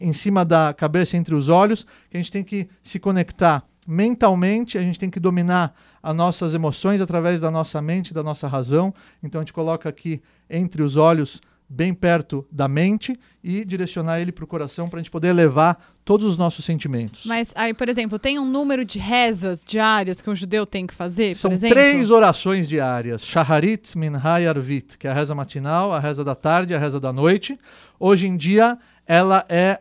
[0.00, 4.78] em cima da cabeça, entre os olhos, que a gente tem que se conectar mentalmente,
[4.78, 8.94] a gente tem que dominar as nossas emoções através da nossa mente, da nossa razão.
[9.22, 14.30] Então a gente coloca aqui entre os olhos, bem perto da mente, e direcionar ele
[14.30, 17.24] para o coração para a gente poder levar todos os nossos sentimentos.
[17.24, 20.94] Mas aí, por exemplo, tem um número de rezas diárias que um judeu tem que
[20.94, 25.98] fazer, São três orações diárias: Shaharit, Minha e Arvit, que é a reza matinal, a
[25.98, 27.58] reza da tarde e a reza da noite.
[27.98, 29.80] Hoje em dia, ela é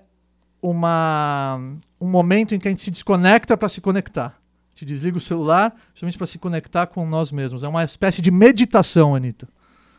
[0.61, 1.59] uma,
[1.99, 4.27] um momento em que a gente se desconecta para se conectar.
[4.27, 7.63] A gente desliga o celular justamente para se conectar com nós mesmos.
[7.63, 9.47] É uma espécie de meditação, Anitta.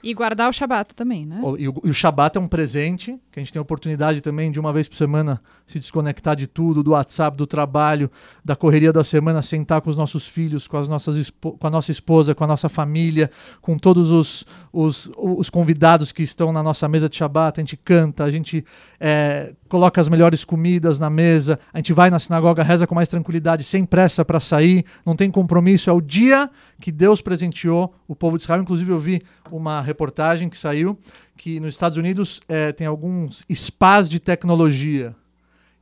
[0.02, 1.40] E guardar o Shabat também, né?
[1.58, 4.72] E o, Shabat é um presente, que a gente tem a oportunidade também de uma
[4.72, 8.10] vez por semana se desconectar de tudo, do WhatsApp, do trabalho,
[8.44, 11.92] da correria da semana, sentar com os nossos filhos, com, as nossas com a nossa
[11.92, 16.88] esposa, com a nossa família, com todos os, os, os convidados que estão na nossa
[16.88, 17.60] mesa de Shabat.
[17.60, 18.64] A gente canta, a gente
[18.98, 23.08] é, coloca as melhores comidas na mesa, a gente vai na sinagoga, reza com mais
[23.08, 25.88] tranquilidade, sem pressa para sair, não tem compromisso.
[25.88, 28.62] É o dia que Deus presenteou o povo de Israel.
[28.62, 30.98] Inclusive, eu vi uma reportagem que saiu
[31.36, 35.14] que nos Estados Unidos eh, tem alguns spas de tecnologia.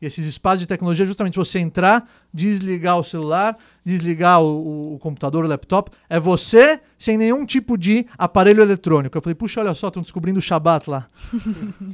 [0.00, 4.98] E esses spas de tecnologia é justamente você entrar, desligar o celular, desligar o- o
[4.98, 5.90] computador, o laptop.
[6.08, 9.18] É você sem nenhum tipo de aparelho eletrônico.
[9.18, 11.06] Eu falei, puxa, olha só, estão descobrindo o Shabat lá.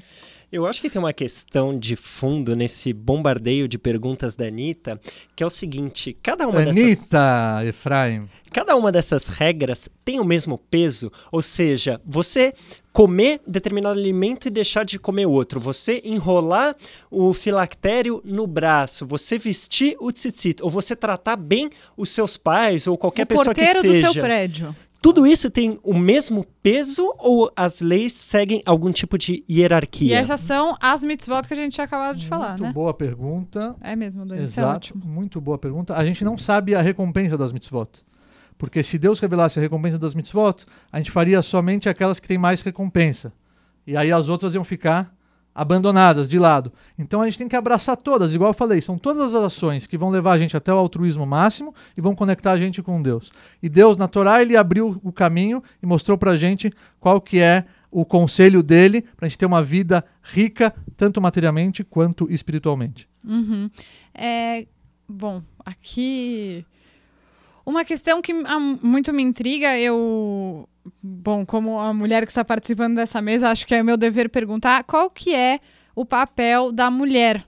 [0.50, 5.00] Eu acho que tem uma questão de fundo nesse bombardeio de perguntas da Anitta,
[5.35, 7.68] que é o seguinte: cada uma Anitta, dessas.
[7.68, 8.28] Efraim.
[8.52, 12.54] Cada uma dessas regras tem o mesmo peso, ou seja, você
[12.92, 16.74] comer determinado alimento e deixar de comer outro, você enrolar
[17.11, 22.87] o filactério no braço, você vestir o tzitzit, ou você tratar bem os seus pais
[22.87, 24.09] ou qualquer o pessoa que porteiro seja.
[24.09, 24.74] do seu prédio.
[25.00, 30.09] Tudo isso tem o mesmo peso ou as leis seguem algum tipo de hierarquia?
[30.09, 32.72] E essas são as mitzvot que a gente tinha acabado de falar, muito né?
[32.72, 33.76] boa pergunta.
[33.80, 35.04] É mesmo, Dani, é Exato, ótimo.
[35.04, 35.94] muito boa pergunta.
[35.94, 37.88] A gente não sabe a recompensa das mitzvot.
[38.59, 42.38] Porque se Deus revelasse a recompensa das mitzvot, a gente faria somente aquelas que têm
[42.38, 43.32] mais recompensa.
[43.87, 45.14] E aí as outras iam ficar
[45.56, 46.70] abandonadas, de lado.
[46.98, 49.96] Então a gente tem que abraçar todas, igual eu falei, são todas as ações que
[49.96, 53.32] vão levar a gente até o altruísmo máximo e vão conectar a gente com Deus.
[53.62, 57.64] E Deus, na Torá, ele abriu o caminho e mostrou pra gente qual que é
[57.90, 63.08] o conselho dele pra gente ter uma vida rica, tanto materialmente quanto espiritualmente.
[63.24, 63.70] Uhum.
[64.14, 64.66] É,
[65.08, 66.66] bom, aqui.
[67.66, 70.68] Uma questão que ah, muito me intriga, eu.
[71.02, 74.85] Bom, como a mulher que está participando dessa mesa, acho que é meu dever perguntar
[74.85, 75.59] qual que é
[75.92, 77.44] o papel da mulher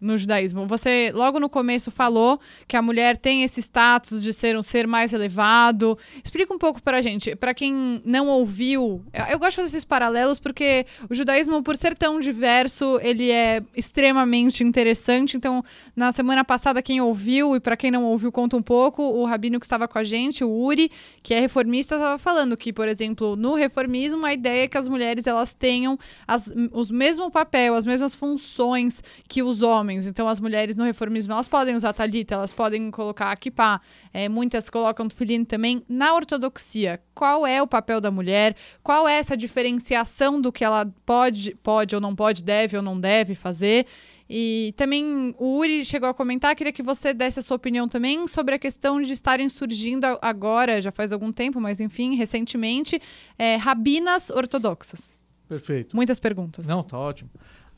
[0.00, 0.66] no judaísmo.
[0.66, 4.86] Você logo no começo falou que a mulher tem esse status de ser um ser
[4.86, 5.98] mais elevado.
[6.22, 9.04] Explica um pouco pra gente, pra quem não ouviu.
[9.30, 13.62] Eu, gosto de fazer esses paralelos porque o judaísmo, por ser tão diverso, ele é
[13.74, 15.36] extremamente interessante.
[15.36, 19.02] Então, na semana passada, quem ouviu e pra quem não ouviu, conta um pouco.
[19.02, 20.90] O rabino que estava com a gente, o Uri,
[21.22, 24.88] que é reformista, estava falando que, por exemplo, no reformismo, a ideia é que as
[24.88, 29.85] mulheres elas tenham as, os mesmo papel, as mesmas funções que os homens.
[29.94, 33.80] Então, as mulheres no reformismo, elas podem usar talita, elas podem colocar kippah,
[34.12, 35.82] é, muitas colocam tefilim também.
[35.88, 38.56] Na ortodoxia, qual é o papel da mulher?
[38.82, 42.98] Qual é essa diferenciação do que ela pode, pode ou não pode, deve ou não
[42.98, 43.86] deve fazer?
[44.28, 48.26] E também o Uri chegou a comentar, queria que você desse a sua opinião também
[48.26, 53.00] sobre a questão de estarem surgindo agora, já faz algum tempo, mas enfim, recentemente,
[53.38, 55.16] é, rabinas ortodoxas.
[55.48, 55.94] Perfeito.
[55.94, 56.66] Muitas perguntas.
[56.66, 57.30] Não, tá ótimo.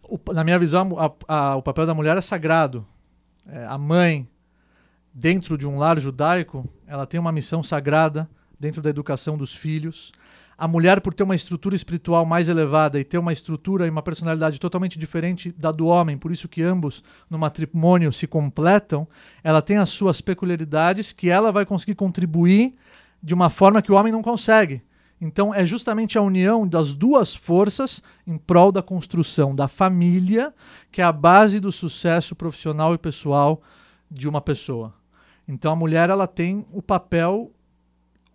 [0.09, 2.85] O, na minha visão, a, a, o papel da mulher é sagrado.
[3.47, 4.27] É, a mãe,
[5.12, 10.12] dentro de um lar judaico, ela tem uma missão sagrada dentro da educação dos filhos.
[10.57, 14.03] A mulher, por ter uma estrutura espiritual mais elevada e ter uma estrutura e uma
[14.03, 19.07] personalidade totalmente diferente da do homem, por isso que ambos no matrimônio se completam,
[19.44, 22.75] ela tem as suas peculiaridades que ela vai conseguir contribuir
[23.23, 24.83] de uma forma que o homem não consegue.
[25.20, 30.54] Então, é justamente a união das duas forças em prol da construção da família,
[30.92, 33.61] que é a base do sucesso profissional e pessoal
[34.09, 34.94] de uma pessoa.
[35.46, 37.50] Então, a mulher ela tem o papel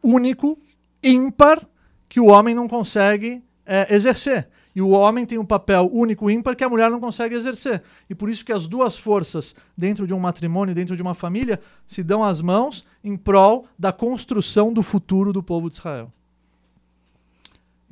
[0.03, 0.59] único,
[1.01, 1.65] ímpar,
[2.09, 4.49] que o homem não consegue é, exercer.
[4.75, 7.81] E o homem tem um papel único, ímpar, que a mulher não consegue exercer.
[8.09, 11.61] E por isso que as duas forças, dentro de um matrimônio, dentro de uma família,
[11.85, 16.11] se dão as mãos em prol da construção do futuro do povo de Israel.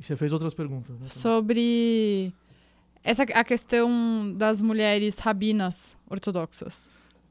[0.02, 1.06] E você fez outras perguntas, né?
[1.08, 2.34] Sobre
[3.04, 6.88] essa a questão das mulheres rabinas ortodoxas.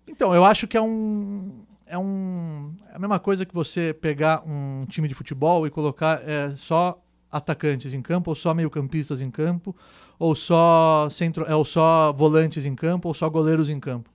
[0.08, 4.42] Então, eu acho que é um é um é a mesma coisa que você pegar
[4.48, 6.98] um time de futebol e colocar é, só
[7.30, 9.76] atacantes em campo, ou só meio-campistas em campo,
[10.18, 14.10] ou só centro, é, ou só volantes em campo, ou só goleiros em campo.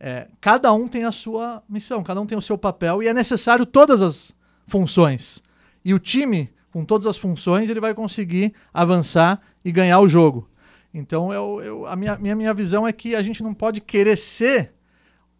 [0.00, 3.14] É, cada um tem a sua missão, cada um tem o seu papel e é
[3.14, 4.34] necessário todas as
[4.66, 5.40] funções.
[5.84, 10.48] E o time com todas as funções, ele vai conseguir avançar e ganhar o jogo.
[10.92, 14.16] Então, eu, eu, a minha, minha, minha visão é que a gente não pode querer
[14.16, 14.72] ser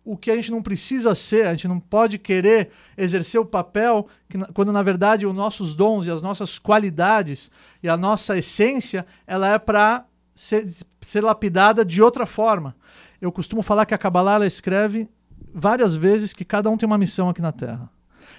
[0.04, 4.08] o que a gente não precisa ser, a gente não pode querer exercer o papel
[4.28, 7.50] que, quando, na verdade, os nossos dons e as nossas qualidades
[7.82, 10.66] e a nossa essência, ela é para ser,
[11.00, 12.74] ser lapidada de outra forma.
[13.20, 15.08] Eu costumo falar que a Kabbalah ela escreve
[15.52, 17.90] várias vezes que cada um tem uma missão aqui na Terra.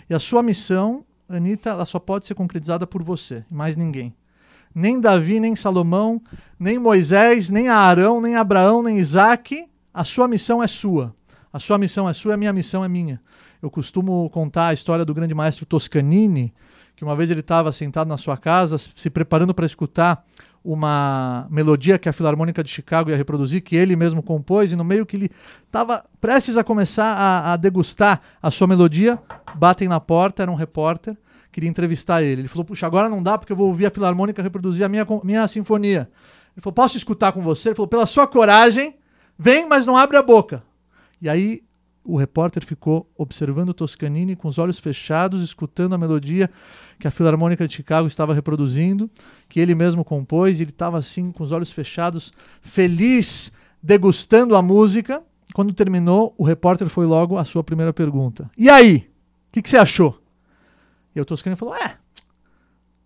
[0.10, 1.06] E a sua missão
[1.38, 4.14] Anitta, ela só pode ser concretizada por você, mais ninguém.
[4.74, 6.22] Nem Davi, nem Salomão,
[6.60, 11.14] nem Moisés, nem Arão, nem Abraão, nem Isaac, a sua missão é sua.
[11.52, 13.22] A sua missão é sua, a minha missão é minha.
[13.62, 16.54] Eu costumo contar a história do grande maestro Toscanini,
[16.96, 20.26] que uma vez ele estava sentado na sua casa, se preparando para escutar
[20.64, 24.84] uma melodia que a Filarmônica de Chicago ia reproduzir, que ele mesmo compôs, e no
[24.84, 25.32] meio que ele
[25.66, 29.20] estava prestes a começar a, a, degustar a sua melodia,
[29.56, 31.18] batem na porta, era um repórter,
[31.52, 32.42] queria entrevistar ele.
[32.42, 35.06] Ele falou, puxa, agora não dá porque eu vou ouvir a Filarmônica reproduzir a minha,
[35.24, 36.10] minha sinfonia.
[36.56, 37.70] Ele falou, posso escutar com você?
[37.70, 38.96] Ele falou, pela sua coragem,
[39.38, 40.64] vem, mas não abre a boca.
[41.20, 41.64] E aí
[42.04, 46.50] o repórter ficou observando Toscanini com os olhos fechados, escutando a melodia
[47.00, 49.10] que a Filarmônica de Chicago estava reproduzindo,
[49.48, 54.62] que ele mesmo compôs, e ele estava assim, com os olhos fechados, feliz, degustando a
[54.62, 55.22] música.
[55.54, 58.50] Quando terminou, o repórter foi logo à sua primeira pergunta.
[58.58, 59.10] E aí?
[59.50, 60.20] O que, que, você achou?
[61.16, 61.98] E o Toscanini falou: É,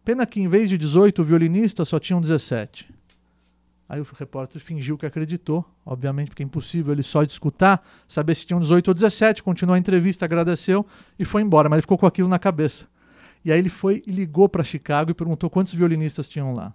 [0.03, 2.93] pena que em vez de 18 violinistas só tinham 17.
[3.87, 8.33] Aí o repórter fingiu que acreditou, obviamente, porque é impossível ele só de escutar, saber
[8.33, 10.85] se tinham 18 ou 17, continuou a entrevista, agradeceu
[11.19, 12.87] e foi embora, mas ele ficou com aquilo na cabeça.
[13.43, 16.73] E aí ele foi e ligou para Chicago e perguntou quantos violinistas tinham lá.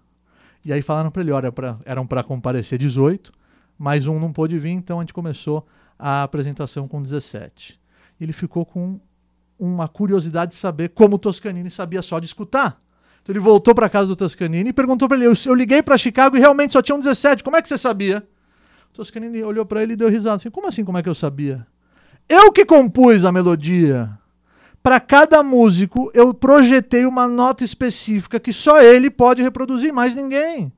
[0.65, 3.33] E aí falaram para ele, olha, pra, eram para comparecer 18,
[3.77, 5.67] mas um não pôde vir, então a gente começou
[5.99, 7.81] a apresentação com 17.
[8.21, 9.01] Ele ficou com
[9.59, 12.81] uma curiosidade de saber como Toscanini sabia só de escutar.
[13.31, 16.37] Ele voltou para casa do Toscanini e perguntou para ele: eu, eu liguei para Chicago
[16.37, 18.27] e realmente só tinham 17, como é que você sabia?
[18.93, 20.37] O Toscanini olhou para ele e deu risada.
[20.37, 21.65] Assim, como assim, como é que eu sabia?
[22.29, 24.11] Eu que compus a melodia.
[24.83, 30.73] Para cada músico, eu projetei uma nota específica que só ele pode reproduzir, mais ninguém.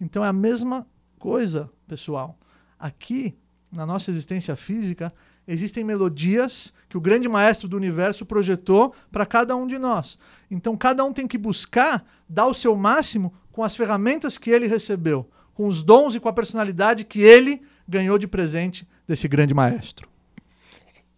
[0.00, 0.86] Então é a mesma
[1.18, 2.36] coisa, pessoal.
[2.78, 3.36] Aqui,
[3.70, 5.12] na nossa existência física,
[5.52, 10.16] existem melodias que o grande maestro do universo projetou para cada um de nós.
[10.48, 14.68] Então cada um tem que buscar dar o seu máximo com as ferramentas que ele
[14.68, 19.52] recebeu, com os dons e com a personalidade que ele ganhou de presente desse grande
[19.52, 20.08] maestro.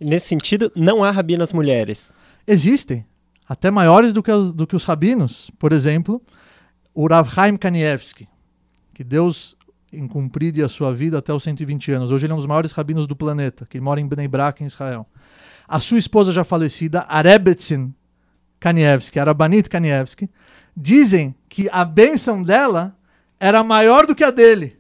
[0.01, 2.13] Nesse sentido, não há rabinas mulheres.
[2.47, 3.07] Existem,
[3.47, 5.51] até maiores do que, os, do que os rabinos.
[5.59, 6.21] Por exemplo,
[6.95, 8.27] o Rav Chaim Kanievski,
[8.95, 9.57] que Deus
[9.93, 12.11] em cumprir a sua vida até os 120 anos.
[12.11, 14.67] Hoje ele é um dos maiores rabinos do planeta, que mora em Bnei Brak, em
[14.67, 15.07] Israel.
[15.69, 17.95] A sua esposa já falecida, Arebetzin
[18.59, 20.31] Kanievski, Arabanit Kanievski,
[20.77, 22.97] dizem que a bênção dela
[23.39, 24.79] era maior do que a dele.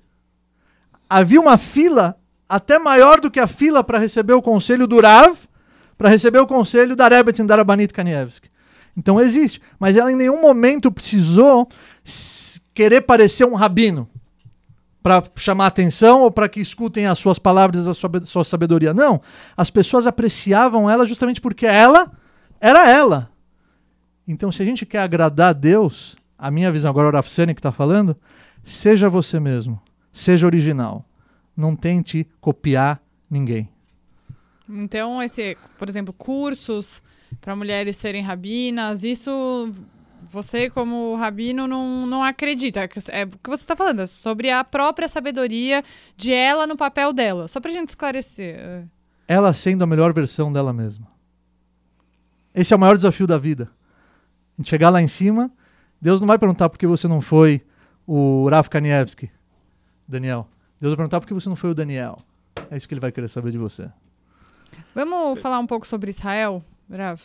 [1.08, 2.16] Havia uma fila
[2.48, 5.36] até maior do que a fila para receber o conselho do Rav,
[5.98, 8.50] para receber o conselho da Rebetzin da Arabanit Kanievski.
[8.96, 11.68] Então existe, mas ela em nenhum momento precisou
[12.74, 14.08] querer parecer um rabino
[15.02, 18.94] para chamar atenção ou para que escutem as suas palavras, a sua, sabedoria.
[18.94, 19.20] Não.
[19.56, 22.10] As pessoas apreciavam ela justamente porque ela
[22.60, 23.30] era ela.
[24.26, 27.58] Então, se a gente quer agradar a Deus, a minha visão, agora o Rafsani que
[27.58, 28.16] está falando,
[28.62, 29.82] seja você mesmo.
[30.12, 31.04] Seja original.
[31.56, 33.68] Não tente copiar ninguém.
[34.68, 37.02] Então, esse, por exemplo, cursos
[37.40, 39.72] para mulheres serem rabinas, isso
[40.30, 42.80] você, como rabino, não, não acredita.
[43.08, 45.82] É o que você está falando, é sobre a própria sabedoria
[46.16, 47.48] de ela no papel dela.
[47.48, 48.56] Só para a gente esclarecer.
[48.58, 48.84] É.
[49.28, 51.06] Ela sendo a melhor versão dela mesma.
[52.54, 53.70] Esse é o maior desafio da vida.
[54.58, 55.50] A gente chegar lá em cima,
[56.00, 57.62] Deus não vai perguntar por que você não foi
[58.06, 59.30] o Raf Kanievski,
[60.06, 60.46] Daniel.
[60.80, 62.22] Deus vai perguntar por que você não foi o Daniel.
[62.70, 63.90] É isso que ele vai querer saber de você.
[64.94, 67.20] Vamos falar um pouco sobre Israel, Rav?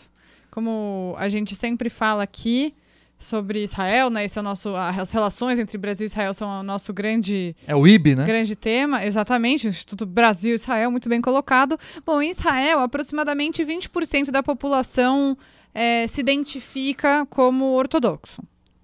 [0.50, 2.74] Como a gente sempre fala aqui,
[3.20, 4.26] sobre Israel, né?
[4.26, 7.76] Esse é o nosso as relações entre Brasil e Israel são o nosso grande é
[7.76, 8.26] o IB, né?
[8.26, 11.78] Grande tema, exatamente, o Instituto Brasil Israel muito bem colocado.
[12.06, 15.38] Bom, em Israel, aproximadamente 20% da população
[15.74, 18.42] é, se identifica como ortodoxo.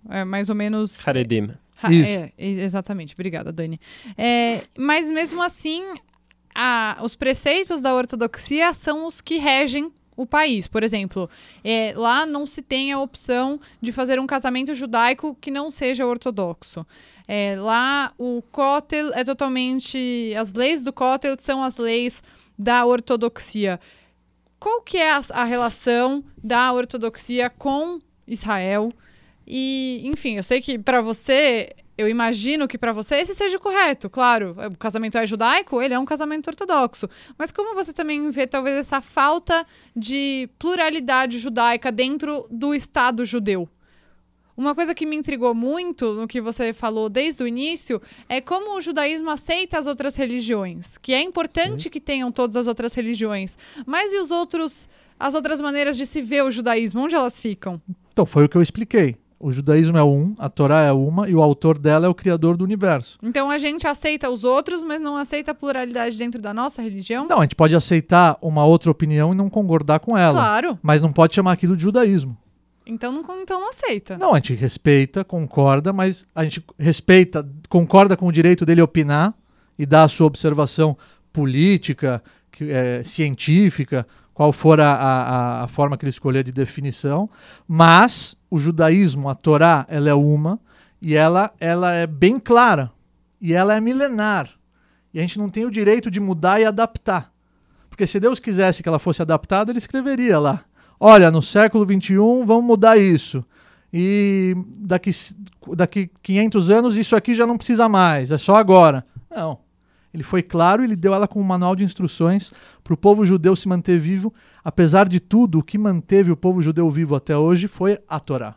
[0.10, 1.52] É mais ou menos Haredim.
[1.84, 3.14] É, exatamente.
[3.14, 3.80] Obrigada, Dani.
[4.18, 5.84] É, mas mesmo assim,
[6.56, 10.68] a, os preceitos da ortodoxia são os que regem o país.
[10.68, 11.30] Por exemplo,
[11.64, 16.06] é, lá não se tem a opção de fazer um casamento judaico que não seja
[16.06, 16.86] ortodoxo.
[17.28, 20.34] É, lá o Kotel é totalmente.
[20.38, 22.22] As leis do Kotel são as leis
[22.58, 23.80] da ortodoxia.
[24.60, 28.92] Qual que é a, a relação da ortodoxia com Israel?
[29.46, 33.60] E, enfim, eu sei que para você eu imagino que para você esse seja o
[33.60, 34.56] correto, claro.
[34.72, 37.08] O casamento é judaico, ele é um casamento ortodoxo.
[37.38, 43.70] Mas como você também vê talvez essa falta de pluralidade judaica dentro do Estado judeu?
[44.56, 48.78] Uma coisa que me intrigou muito no que você falou desde o início é como
[48.78, 51.90] o judaísmo aceita as outras religiões, que é importante Sim.
[51.90, 53.58] que tenham todas as outras religiões.
[53.86, 54.88] Mas e os outros
[55.20, 57.82] as outras maneiras de se ver o judaísmo, onde elas ficam?
[58.12, 61.36] Então, foi o que eu expliquei o judaísmo é um, a Torá é uma e
[61.36, 63.20] o autor dela é o criador do universo.
[63.22, 67.28] Então a gente aceita os outros, mas não aceita a pluralidade dentro da nossa religião?
[67.30, 70.40] Não, a gente pode aceitar uma outra opinião e não concordar com ela.
[70.40, 70.80] Claro.
[70.82, 72.38] Mas não pode chamar aquilo de judaísmo.
[72.86, 74.18] Então não, então não aceita.
[74.18, 79.34] Não, a gente respeita, concorda, mas a gente respeita, concorda com o direito dele opinar
[79.78, 80.98] e dar a sua observação
[81.34, 87.30] política, que, é, científica, qual for a, a, a, forma que ele escolher de definição,
[87.68, 90.60] mas o judaísmo, a Torá, ela é uma
[91.02, 92.92] e ela, ela é bem clara
[93.40, 94.50] e ela é milenar.
[95.14, 97.32] E a gente não tem o direito de mudar e adaptar.
[97.90, 100.64] Porque se Deus quisesse que ela fosse adaptada, ele escreveria lá.
[101.00, 102.16] Olha, no século XXI
[102.46, 103.46] vamos mudar isso.
[103.94, 105.12] E daqui,
[105.76, 109.06] daqui 500 anos isso aqui já não precisa mais, é só agora.
[109.30, 109.60] Não.
[110.14, 112.54] Ele foi claro, ele deu ela com um manual de instruções
[112.84, 114.32] para o povo judeu se manter vivo.
[114.64, 118.56] Apesar de tudo, o que manteve o povo judeu vivo até hoje foi a Torá.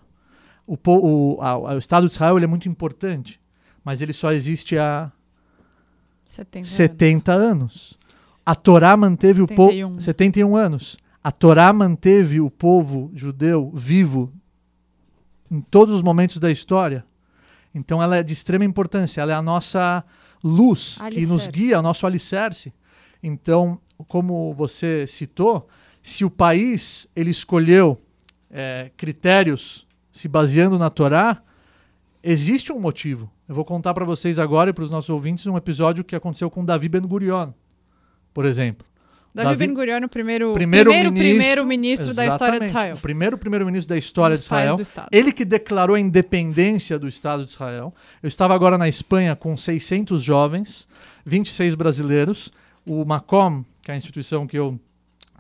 [0.67, 3.41] O, o, a, o Estado de Israel é muito importante,
[3.83, 5.11] mas ele só existe há
[6.27, 7.51] 70, 70 anos.
[7.51, 7.99] anos.
[8.45, 9.45] A Torá manteve 71.
[9.45, 10.01] o povo.
[10.01, 10.97] 71 anos.
[11.25, 14.33] A Torá manteve o povo judeu vivo
[15.51, 17.05] em todos os momentos da história.
[17.75, 20.05] Então ela é de extrema importância, ela é a nossa
[20.47, 21.21] luz alicerce.
[21.21, 22.73] que nos guia, o nosso alicerce.
[23.23, 25.69] Então, como você citou,
[26.03, 27.99] se o país ele escolheu
[28.51, 31.43] é, critérios se baseando na Torá,
[32.23, 33.31] existe um motivo.
[33.49, 36.51] Eu vou contar para vocês agora e para os nossos ouvintes um episódio que aconteceu
[36.51, 37.51] com Davi Ben Gurion,
[38.33, 38.87] por exemplo.
[39.37, 42.97] Davi, Davi Ben Gurion, o primeiro, primeiro, primeiro ministro, primeiro ministro da história de Israel.
[42.97, 44.79] O primeiro primeiro-ministro da história Dos de Israel.
[45.13, 47.95] Ele que declarou a independência do Estado de Israel.
[48.23, 50.89] Eu estava agora na Espanha com 600 jovens,
[51.27, 52.51] 26 brasileiros.
[52.87, 54.81] O Macom, que é a instituição que eu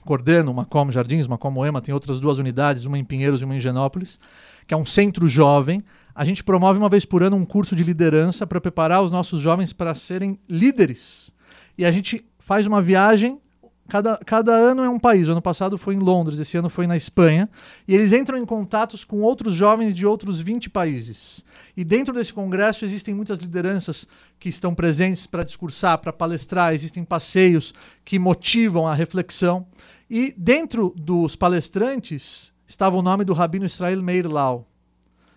[0.05, 3.61] coordeno, Macom Jardins, Macom Moema, tem outras duas unidades, uma em Pinheiros e uma em
[3.61, 4.20] Genópolis,
[4.66, 5.82] que é um centro jovem.
[6.14, 9.40] A gente promove uma vez por ano um curso de liderança para preparar os nossos
[9.40, 11.32] jovens para serem líderes.
[11.78, 13.40] E a gente faz uma viagem
[13.89, 15.28] Cada, cada ano é um país.
[15.28, 17.49] O ano passado foi em Londres, esse ano foi na Espanha.
[17.87, 21.45] E eles entram em contatos com outros jovens de outros 20 países.
[21.76, 24.07] E dentro desse congresso existem muitas lideranças
[24.39, 27.72] que estão presentes para discursar, para palestrar, existem passeios
[28.05, 29.66] que motivam a reflexão.
[30.11, 34.68] E dentro dos palestrantes estava o nome do Rabino Israel Meir Lau.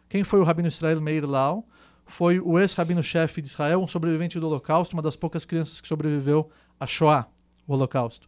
[0.07, 1.67] Quem foi o Rabino Israel Meir Lau?
[2.07, 6.49] Foi o ex-rabino-chefe de Israel, um sobrevivente do Holocausto, uma das poucas crianças que sobreviveu
[6.79, 7.27] à Shoah,
[7.69, 8.27] o Holocausto.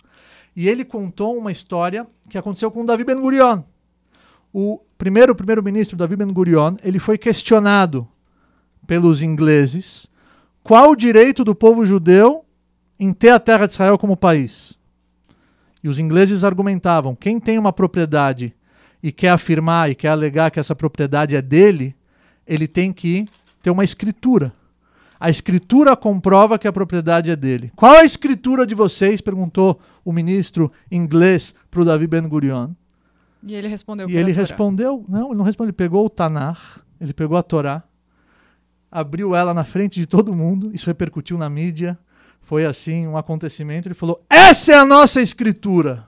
[0.55, 3.63] E ele contou uma história que aconteceu com Davi Ben Gurion.
[4.53, 8.07] O primeiro primeiro-ministro Davi Ben Gurion, ele foi questionado
[8.85, 10.07] pelos ingleses
[10.63, 12.45] qual o direito do povo judeu
[12.99, 14.77] em ter a terra de Israel como país.
[15.83, 18.53] E os ingleses argumentavam: quem tem uma propriedade
[19.01, 21.95] e quer afirmar e quer alegar que essa propriedade é dele,
[22.45, 23.27] ele tem que
[23.63, 24.53] ter uma escritura.
[25.21, 27.71] A escritura comprova que a propriedade é dele.
[27.75, 29.21] Qual a escritura de vocês?
[29.21, 32.71] perguntou o ministro inglês para o Davi Ben Gurion.
[33.43, 34.09] E ele respondeu.
[34.09, 37.83] E ele respondeu, não, ele não respondeu, ele pegou o Tanar, ele pegou a Torá,
[38.91, 41.99] abriu ela na frente de todo mundo, isso repercutiu na mídia,
[42.41, 46.07] foi assim um acontecimento, ele falou: "Essa é a nossa escritura.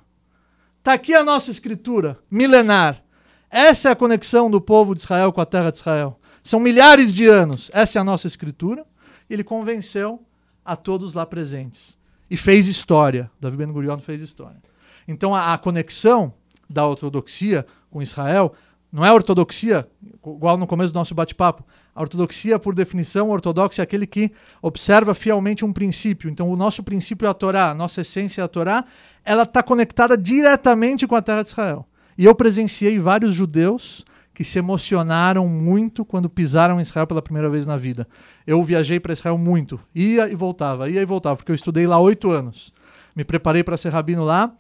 [0.79, 3.03] Está aqui a nossa escritura milenar.
[3.47, 6.19] Essa é a conexão do povo de Israel com a terra de Israel.
[6.43, 7.69] São milhares de anos.
[7.75, 8.83] Essa é a nossa escritura
[9.29, 10.21] ele convenceu
[10.63, 11.97] a todos lá presentes.
[12.29, 13.29] E fez história.
[13.39, 14.61] Davi Ben Gurion fez história.
[15.07, 16.33] Então a, a conexão
[16.69, 18.53] da ortodoxia com Israel
[18.93, 19.87] não é ortodoxia,
[20.23, 21.65] igual no começo do nosso bate-papo.
[21.95, 26.29] A ortodoxia, por definição, ortodoxo é aquele que observa fielmente um princípio.
[26.29, 28.85] Então, o nosso princípio é a Torá, a nossa essência é a Torá,
[29.25, 31.87] ela está conectada diretamente com a terra de Israel.
[32.15, 37.49] E eu presenciei vários judeus que se emocionaram muito quando pisaram em Israel pela primeira
[37.49, 38.07] vez na vida.
[38.47, 41.99] Eu viajei para Israel muito, ia e voltava, ia e voltava, porque eu estudei lá
[41.99, 42.73] oito anos.
[43.15, 44.51] Me preparei para ser rabino lá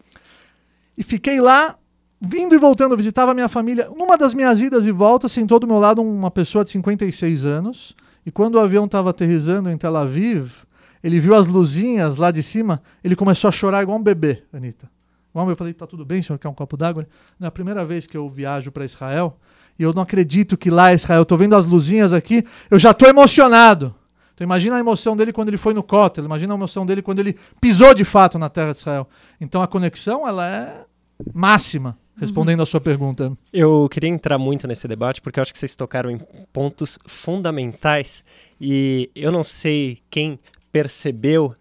[0.95, 1.75] e fiquei lá,
[2.21, 3.89] vindo e voltando, visitava minha família.
[3.97, 7.95] Numa das minhas idas e voltas, sentou do meu lado uma pessoa de 56 anos,
[8.25, 10.51] e quando o avião estava aterrizando em Tel Aviv,
[11.03, 14.89] ele viu as luzinhas lá de cima, ele começou a chorar igual um bebê, Anitta.
[15.35, 17.07] Eu falei, tá tudo bem, senhor, quer um copo d'água?
[17.39, 19.39] Na primeira vez que eu viajo para Israel,
[19.77, 22.77] e eu não acredito que lá é Israel, eu estou vendo as luzinhas aqui, eu
[22.79, 23.93] já estou emocionado.
[24.33, 27.19] Então imagina a emoção dele quando ele foi no Kotel, imagina a emoção dele quando
[27.19, 29.07] ele pisou de fato na terra de Israel.
[29.39, 30.85] Então a conexão ela é
[31.33, 32.63] máxima, respondendo uhum.
[32.63, 33.31] a sua pergunta.
[33.51, 36.19] Eu queria entrar muito nesse debate porque eu acho que vocês tocaram em
[36.51, 38.23] pontos fundamentais
[38.59, 40.39] e eu não sei quem
[40.71, 41.55] percebeu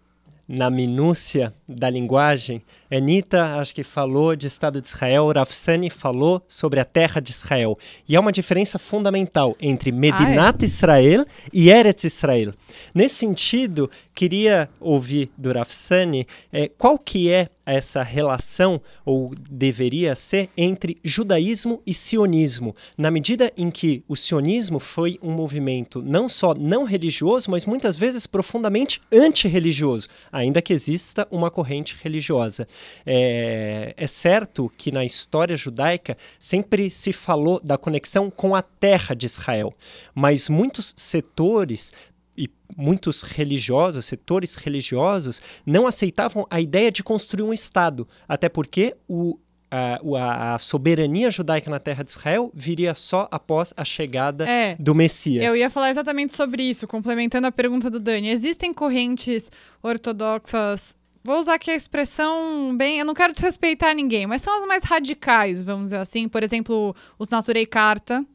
[0.53, 6.79] na minúcia da linguagem, Anitta acho que falou de Estado de Israel, Rafsani falou sobre
[6.79, 7.77] a terra de Israel.
[8.07, 10.65] E há uma diferença fundamental entre Medinat ah, é?
[10.65, 12.53] Israel e Eretz Israel.
[12.93, 20.49] Nesse sentido, queria ouvir do Rafsani é, qual que é essa relação, ou deveria ser,
[20.57, 26.53] entre judaísmo e sionismo, na medida em que o sionismo foi um movimento não só
[26.53, 32.67] não religioso, mas muitas vezes profundamente antirreligioso, ainda que exista uma corrente religiosa.
[33.05, 39.15] É, é certo que na história judaica sempre se falou da conexão com a terra
[39.15, 39.73] de Israel,
[40.13, 41.91] mas muitos setores
[42.37, 48.95] e muitos religiosos, setores religiosos, não aceitavam a ideia de construir um Estado, até porque
[49.07, 49.37] o,
[49.69, 54.93] a, a, soberania judaica na terra de Israel viria só após a chegada é, do
[54.93, 55.43] Messias.
[55.43, 58.29] Eu ia falar exatamente sobre isso, complementando a pergunta do Dani.
[58.29, 62.99] Existem correntes ortodoxas vou usar aqui a expressão bem.
[62.99, 66.27] Eu não quero desrespeitar ninguém, mas são as mais radicais, vamos dizer assim.
[66.27, 68.25] Por exemplo, os Naturei Carta,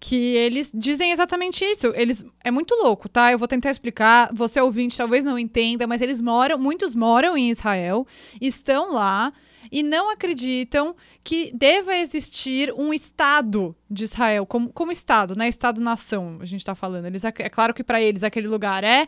[0.00, 1.92] que eles dizem exatamente isso.
[1.94, 3.30] Eles é muito louco, tá?
[3.30, 4.30] Eu vou tentar explicar.
[4.32, 8.06] Você ouvinte talvez não entenda, mas eles moram, muitos moram em Israel,
[8.40, 9.30] estão lá
[9.70, 15.48] e não acreditam que deva existir um Estado de Israel como, como Estado, né?
[15.48, 17.04] Estado-nação, a gente está falando.
[17.04, 19.06] Eles, é claro que para eles aquele lugar é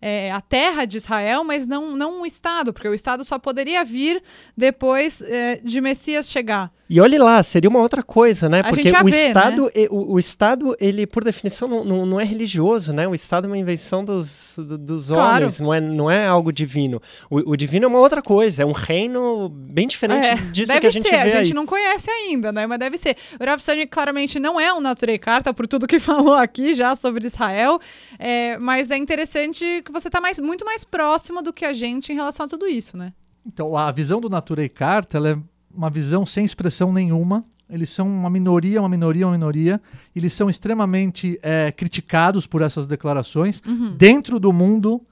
[0.00, 3.84] é, a terra de Israel, mas não, não um Estado, porque o Estado só poderia
[3.84, 4.22] vir
[4.56, 6.72] depois é, de Messias chegar.
[6.88, 8.60] E olhe lá, seria uma outra coisa, né?
[8.60, 9.86] A Porque o vê, Estado, né?
[9.90, 13.08] o, o, Estado, ele, por definição, não, não, não, é religioso, né?
[13.08, 15.46] O Estado é uma invenção dos, do, dos claro.
[15.46, 17.02] homens, não é, não é algo divino.
[17.28, 20.86] O, o, divino é uma outra coisa, é um reino bem diferente é, disso que
[20.86, 21.16] a gente ser.
[21.16, 21.54] vê A gente aí.
[21.54, 22.66] não conhece ainda, né?
[22.68, 23.16] Mas deve ser.
[23.40, 26.94] O Rav Sani claramente não é um naturei carta, por tudo que falou aqui já
[26.94, 27.80] sobre Israel,
[28.16, 32.12] é, mas é interessante que você está mais, muito mais próximo do que a gente
[32.12, 33.12] em relação a tudo isso, né?
[33.44, 35.38] Então, a visão do naturei carta, ela é
[35.76, 37.44] uma visão sem expressão nenhuma.
[37.68, 39.80] Eles são uma minoria, uma minoria, uma minoria.
[40.14, 43.96] Eles são extremamente é, criticados por essas declarações uhum.
[43.96, 45.04] dentro do mundo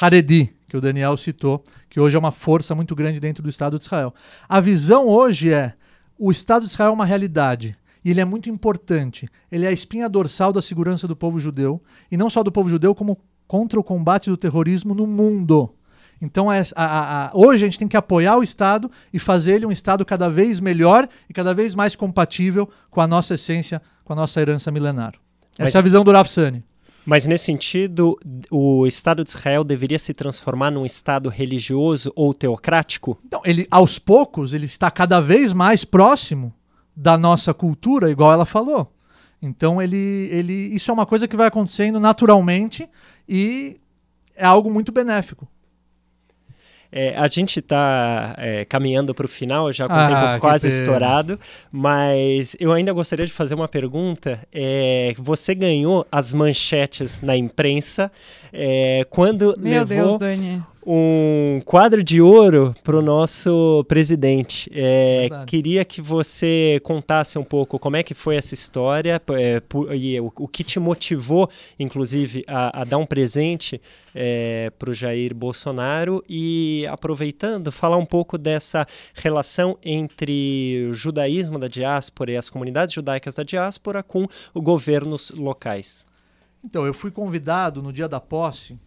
[0.00, 3.78] Haredi, que o Daniel citou, que hoje é uma força muito grande dentro do Estado
[3.78, 4.14] de Israel.
[4.48, 5.74] A visão hoje é
[6.18, 9.28] o Estado de Israel é uma realidade e ele é muito importante.
[9.52, 12.68] Ele é a espinha dorsal da segurança do povo judeu e não só do povo
[12.68, 15.74] judeu, como contra o combate do terrorismo no mundo.
[16.20, 19.66] Então, é, a, a, hoje a gente tem que apoiar o Estado e fazer ele
[19.66, 24.12] um Estado cada vez melhor e cada vez mais compatível com a nossa essência, com
[24.12, 25.14] a nossa herança milenar.
[25.52, 26.64] Essa Mas, é a visão do Rafsani.
[27.06, 28.18] Mas nesse sentido,
[28.50, 33.18] o Estado de Israel deveria se transformar num Estado religioso ou teocrático?
[33.24, 36.52] Então, ele, aos poucos, ele está cada vez mais próximo
[36.94, 38.92] da nossa cultura, igual ela falou.
[39.40, 42.88] Então, ele, ele, isso é uma coisa que vai acontecendo naturalmente
[43.28, 43.80] e
[44.36, 45.48] é algo muito benéfico.
[46.90, 50.68] É, a gente está é, caminhando para o final, já com ah, o tempo quase
[50.68, 51.38] estourado,
[51.70, 54.40] mas eu ainda gostaria de fazer uma pergunta.
[54.52, 58.10] É, você ganhou as manchetes na imprensa
[58.52, 64.70] é, quando Meu levou Deus, Dani um quadro de ouro para o nosso presidente.
[64.72, 69.94] É, queria que você contasse um pouco como é que foi essa história é, por,
[69.94, 73.78] e o, o, que te motivou, inclusive, a, a dar um presente
[74.14, 81.58] é, para o Jair Bolsonaro e, aproveitando, falar um pouco dessa relação entre o judaísmo
[81.58, 86.06] da diáspora e as comunidades judaicas da diáspora com os governos locais.
[86.64, 88.78] Então, eu fui convidado no dia da posse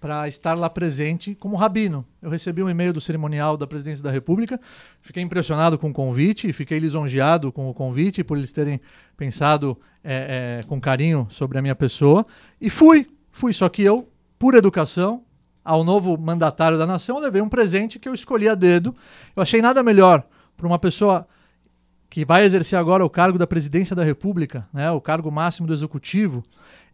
[0.00, 2.04] para estar lá presente como rabino.
[2.22, 4.60] Eu recebi um e-mail do cerimonial da Presidência da República,
[5.00, 8.80] fiquei impressionado com o convite, fiquei lisonjeado com o convite por eles terem
[9.16, 12.26] pensado é, é, com carinho sobre a minha pessoa
[12.60, 13.52] e fui, fui.
[13.52, 15.24] Só que eu, por educação,
[15.64, 18.94] ao novo mandatário da nação, levei um presente que eu escolhi a dedo.
[19.34, 20.24] Eu achei nada melhor
[20.56, 21.26] para uma pessoa
[22.10, 25.74] que vai exercer agora o cargo da presidência da República, né, o cargo máximo do
[25.74, 26.42] executivo,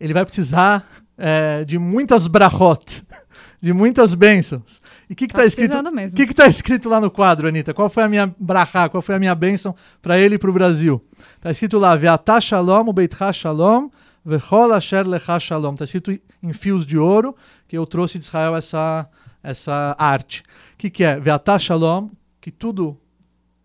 [0.00, 0.86] ele vai precisar
[1.16, 3.02] é, de muitas brachot,
[3.60, 4.82] de muitas bênçãos.
[5.08, 5.74] E o que está tá escrito?
[5.78, 7.72] O que está escrito lá no quadro, Anitta?
[7.72, 8.88] Qual foi a minha brachá?
[8.88, 11.04] Qual foi a minha bênção para ele e para o Brasil?
[11.36, 13.88] Está escrito lá: Ve'atah shalom, beitcha shalom,
[14.24, 15.72] vechol asher lecha shalom.
[15.72, 17.34] Está escrito em fios de ouro
[17.68, 19.08] que eu trouxe de Israel essa
[19.42, 20.42] essa arte.
[20.74, 21.20] O que, que é?
[21.20, 22.08] Ve'atah shalom,
[22.40, 22.98] que tudo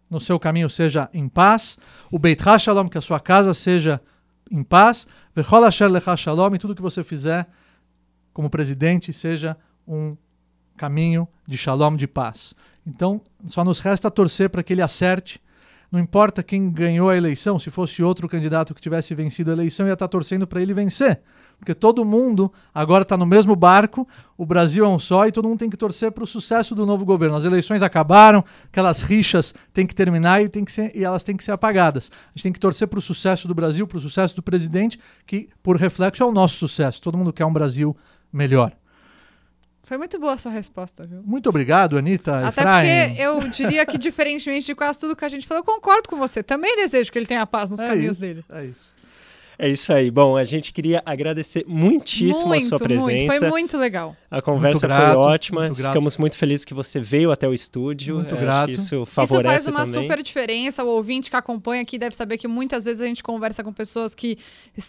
[0.10, 1.78] no seu caminho seja em paz.
[2.12, 4.02] O beitcha shalom, que a sua casa seja
[4.52, 5.08] em paz.
[5.40, 7.48] Vechol asher shalom, e tudo que você fizer
[8.34, 9.56] como presidente seja
[9.88, 10.18] um
[10.76, 12.54] caminho de shalom, de paz.
[12.86, 15.42] Então, só nos resta torcer para que ele acerte
[15.92, 19.88] não importa quem ganhou a eleição, se fosse outro candidato que tivesse vencido a eleição,
[19.88, 21.22] ia estar torcendo para ele vencer.
[21.58, 25.48] Porque todo mundo agora está no mesmo barco, o Brasil é um só e todo
[25.48, 27.36] mundo tem que torcer para o sucesso do novo governo.
[27.36, 31.36] As eleições acabaram, aquelas rixas têm que terminar e, tem que ser, e elas têm
[31.36, 32.10] que ser apagadas.
[32.14, 34.98] A gente tem que torcer para o sucesso do Brasil, para o sucesso do presidente,
[35.26, 37.02] que, por reflexo, é o nosso sucesso.
[37.02, 37.98] Todo mundo quer um Brasil
[38.32, 38.72] melhor.
[39.90, 41.24] Foi muito boa a sua resposta, viu?
[41.26, 42.48] Muito obrigado, Anitta.
[42.48, 43.08] Até Efraim.
[43.08, 46.16] porque eu diria que, diferentemente de quase tudo que a gente falou, eu concordo com
[46.16, 46.44] você.
[46.44, 48.46] Também desejo que ele tenha paz nos é caminhos isso, dele.
[48.52, 48.94] É isso.
[49.58, 50.12] É isso aí.
[50.12, 53.04] Bom, a gente queria agradecer muitíssimo muito, a sua presença.
[53.04, 54.16] Muito, foi muito legal.
[54.32, 55.62] A conversa grato, foi ótima.
[55.62, 55.92] muito grato.
[55.92, 58.16] Ficamos muito felizes que você veio até o estúdio.
[58.16, 58.66] Muito acho grato.
[58.68, 60.02] que isso Isso favorece faz uma também.
[60.02, 60.84] super diferença.
[60.84, 64.14] O ouvinte que acompanha aqui deve saber que muitas vezes a gente conversa com pessoas
[64.14, 64.38] que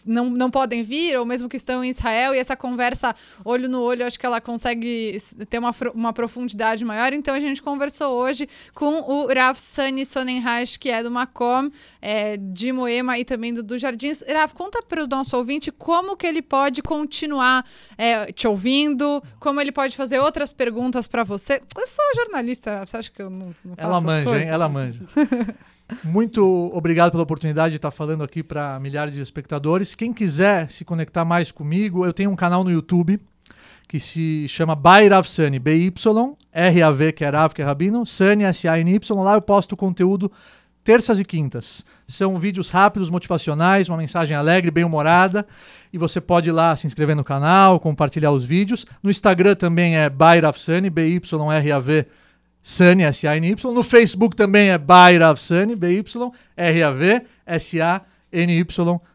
[0.04, 3.14] não, não podem vir, ou mesmo que estão em Israel, e essa conversa
[3.44, 5.18] olho no olho, acho que ela consegue
[5.48, 7.12] ter uma, uma profundidade maior.
[7.14, 11.70] Então a gente conversou hoje com o Rav Sani Sonnenreich, que é do Macom,
[12.02, 14.22] é, de Moema e também do, do Jardins.
[14.28, 17.64] Rav, conta para o nosso ouvinte como que ele pode continuar
[17.96, 21.62] é, te ouvindo, como ele pode fazer outras perguntas para você.
[21.76, 24.42] Eu sou jornalista, você acha que eu não, não faço Ela manja, coisas?
[24.46, 24.52] hein?
[24.52, 25.00] Ela manja.
[26.04, 29.94] Muito obrigado pela oportunidade de estar falando aqui para milhares de espectadores.
[29.94, 33.20] Quem quiser se conectar mais comigo, eu tenho um canal no YouTube
[33.88, 35.92] que se chama By Rav Sani, BY,
[36.52, 39.20] R-A-V, que é Rav, que é Rabino, Sani, S-A-N-Y.
[39.20, 40.30] Lá eu posto conteúdo
[40.84, 41.84] terças e quintas.
[42.06, 45.46] São vídeos rápidos, motivacionais, uma mensagem alegre, bem-humorada.
[45.92, 48.86] E você pode ir lá se inscrever no canal, compartilhar os vídeos.
[49.02, 52.06] No Instagram também é By Rav Sani, B-Y-R-A-V,
[52.62, 53.72] Sani, S-A-N-Y.
[53.72, 58.09] No Facebook também é By Rav Sani, B-Y-R-A-V, S-A-N-Y,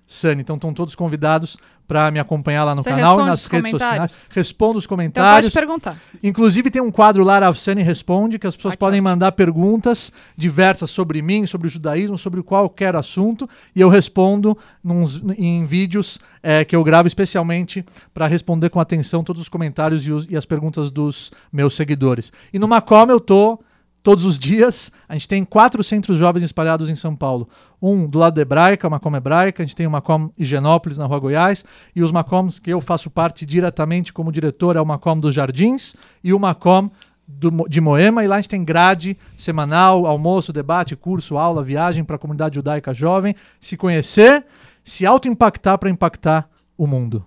[0.08, 0.42] Sani.
[0.42, 1.58] Então estão todos convidados
[1.88, 4.12] para me acompanhar lá no Você canal e nas redes comentários?
[4.12, 4.30] sociais.
[4.34, 5.54] Respondo os Então pode comentários.
[5.54, 5.98] perguntar.
[6.24, 10.12] Inclusive tem um quadro lá, Rav Sani Responde, que as pessoas Aqui, podem mandar perguntas
[10.36, 16.20] diversas sobre mim, sobre o judaísmo, sobre qualquer assunto, e eu respondo nos- em vídeos
[16.42, 20.36] eh, que eu gravo especialmente para responder com atenção todos os comentários e, os- e
[20.36, 22.32] as perguntas dos meus seguidores.
[22.52, 23.60] E no Macom eu tô
[24.06, 24.92] todos os dias.
[25.10, 27.50] A gente tem quatro centros jovens espalhados em São Paulo.
[27.82, 31.18] Um do lado da Hebraica, Macom Hebraica, a gente tem o Macom Higienópolis, na Rua
[31.18, 35.34] Goiás, e os Macoms que eu faço parte diretamente como diretor é o Macom dos
[35.34, 36.92] Jardins e o Macom
[37.28, 42.04] do de Moema, e lá a gente tem grade semanal, almoço, debate, curso, aula, viagem
[42.04, 44.46] para a comunidade judaica jovem, se conhecer,
[44.84, 46.48] se auto-impactar para impactar
[46.78, 47.26] o mundo.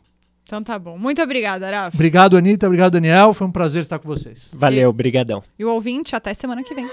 [0.49, 0.97] Então tá bom.
[0.97, 1.95] Muito obrigada, Rafa.
[1.95, 4.49] Obrigado, Anitta, obrigado, Daniel, foi um prazer estar com vocês.
[4.55, 5.45] Valeu, brigadão.
[5.59, 6.89] E o ouvinte, até semana que vem.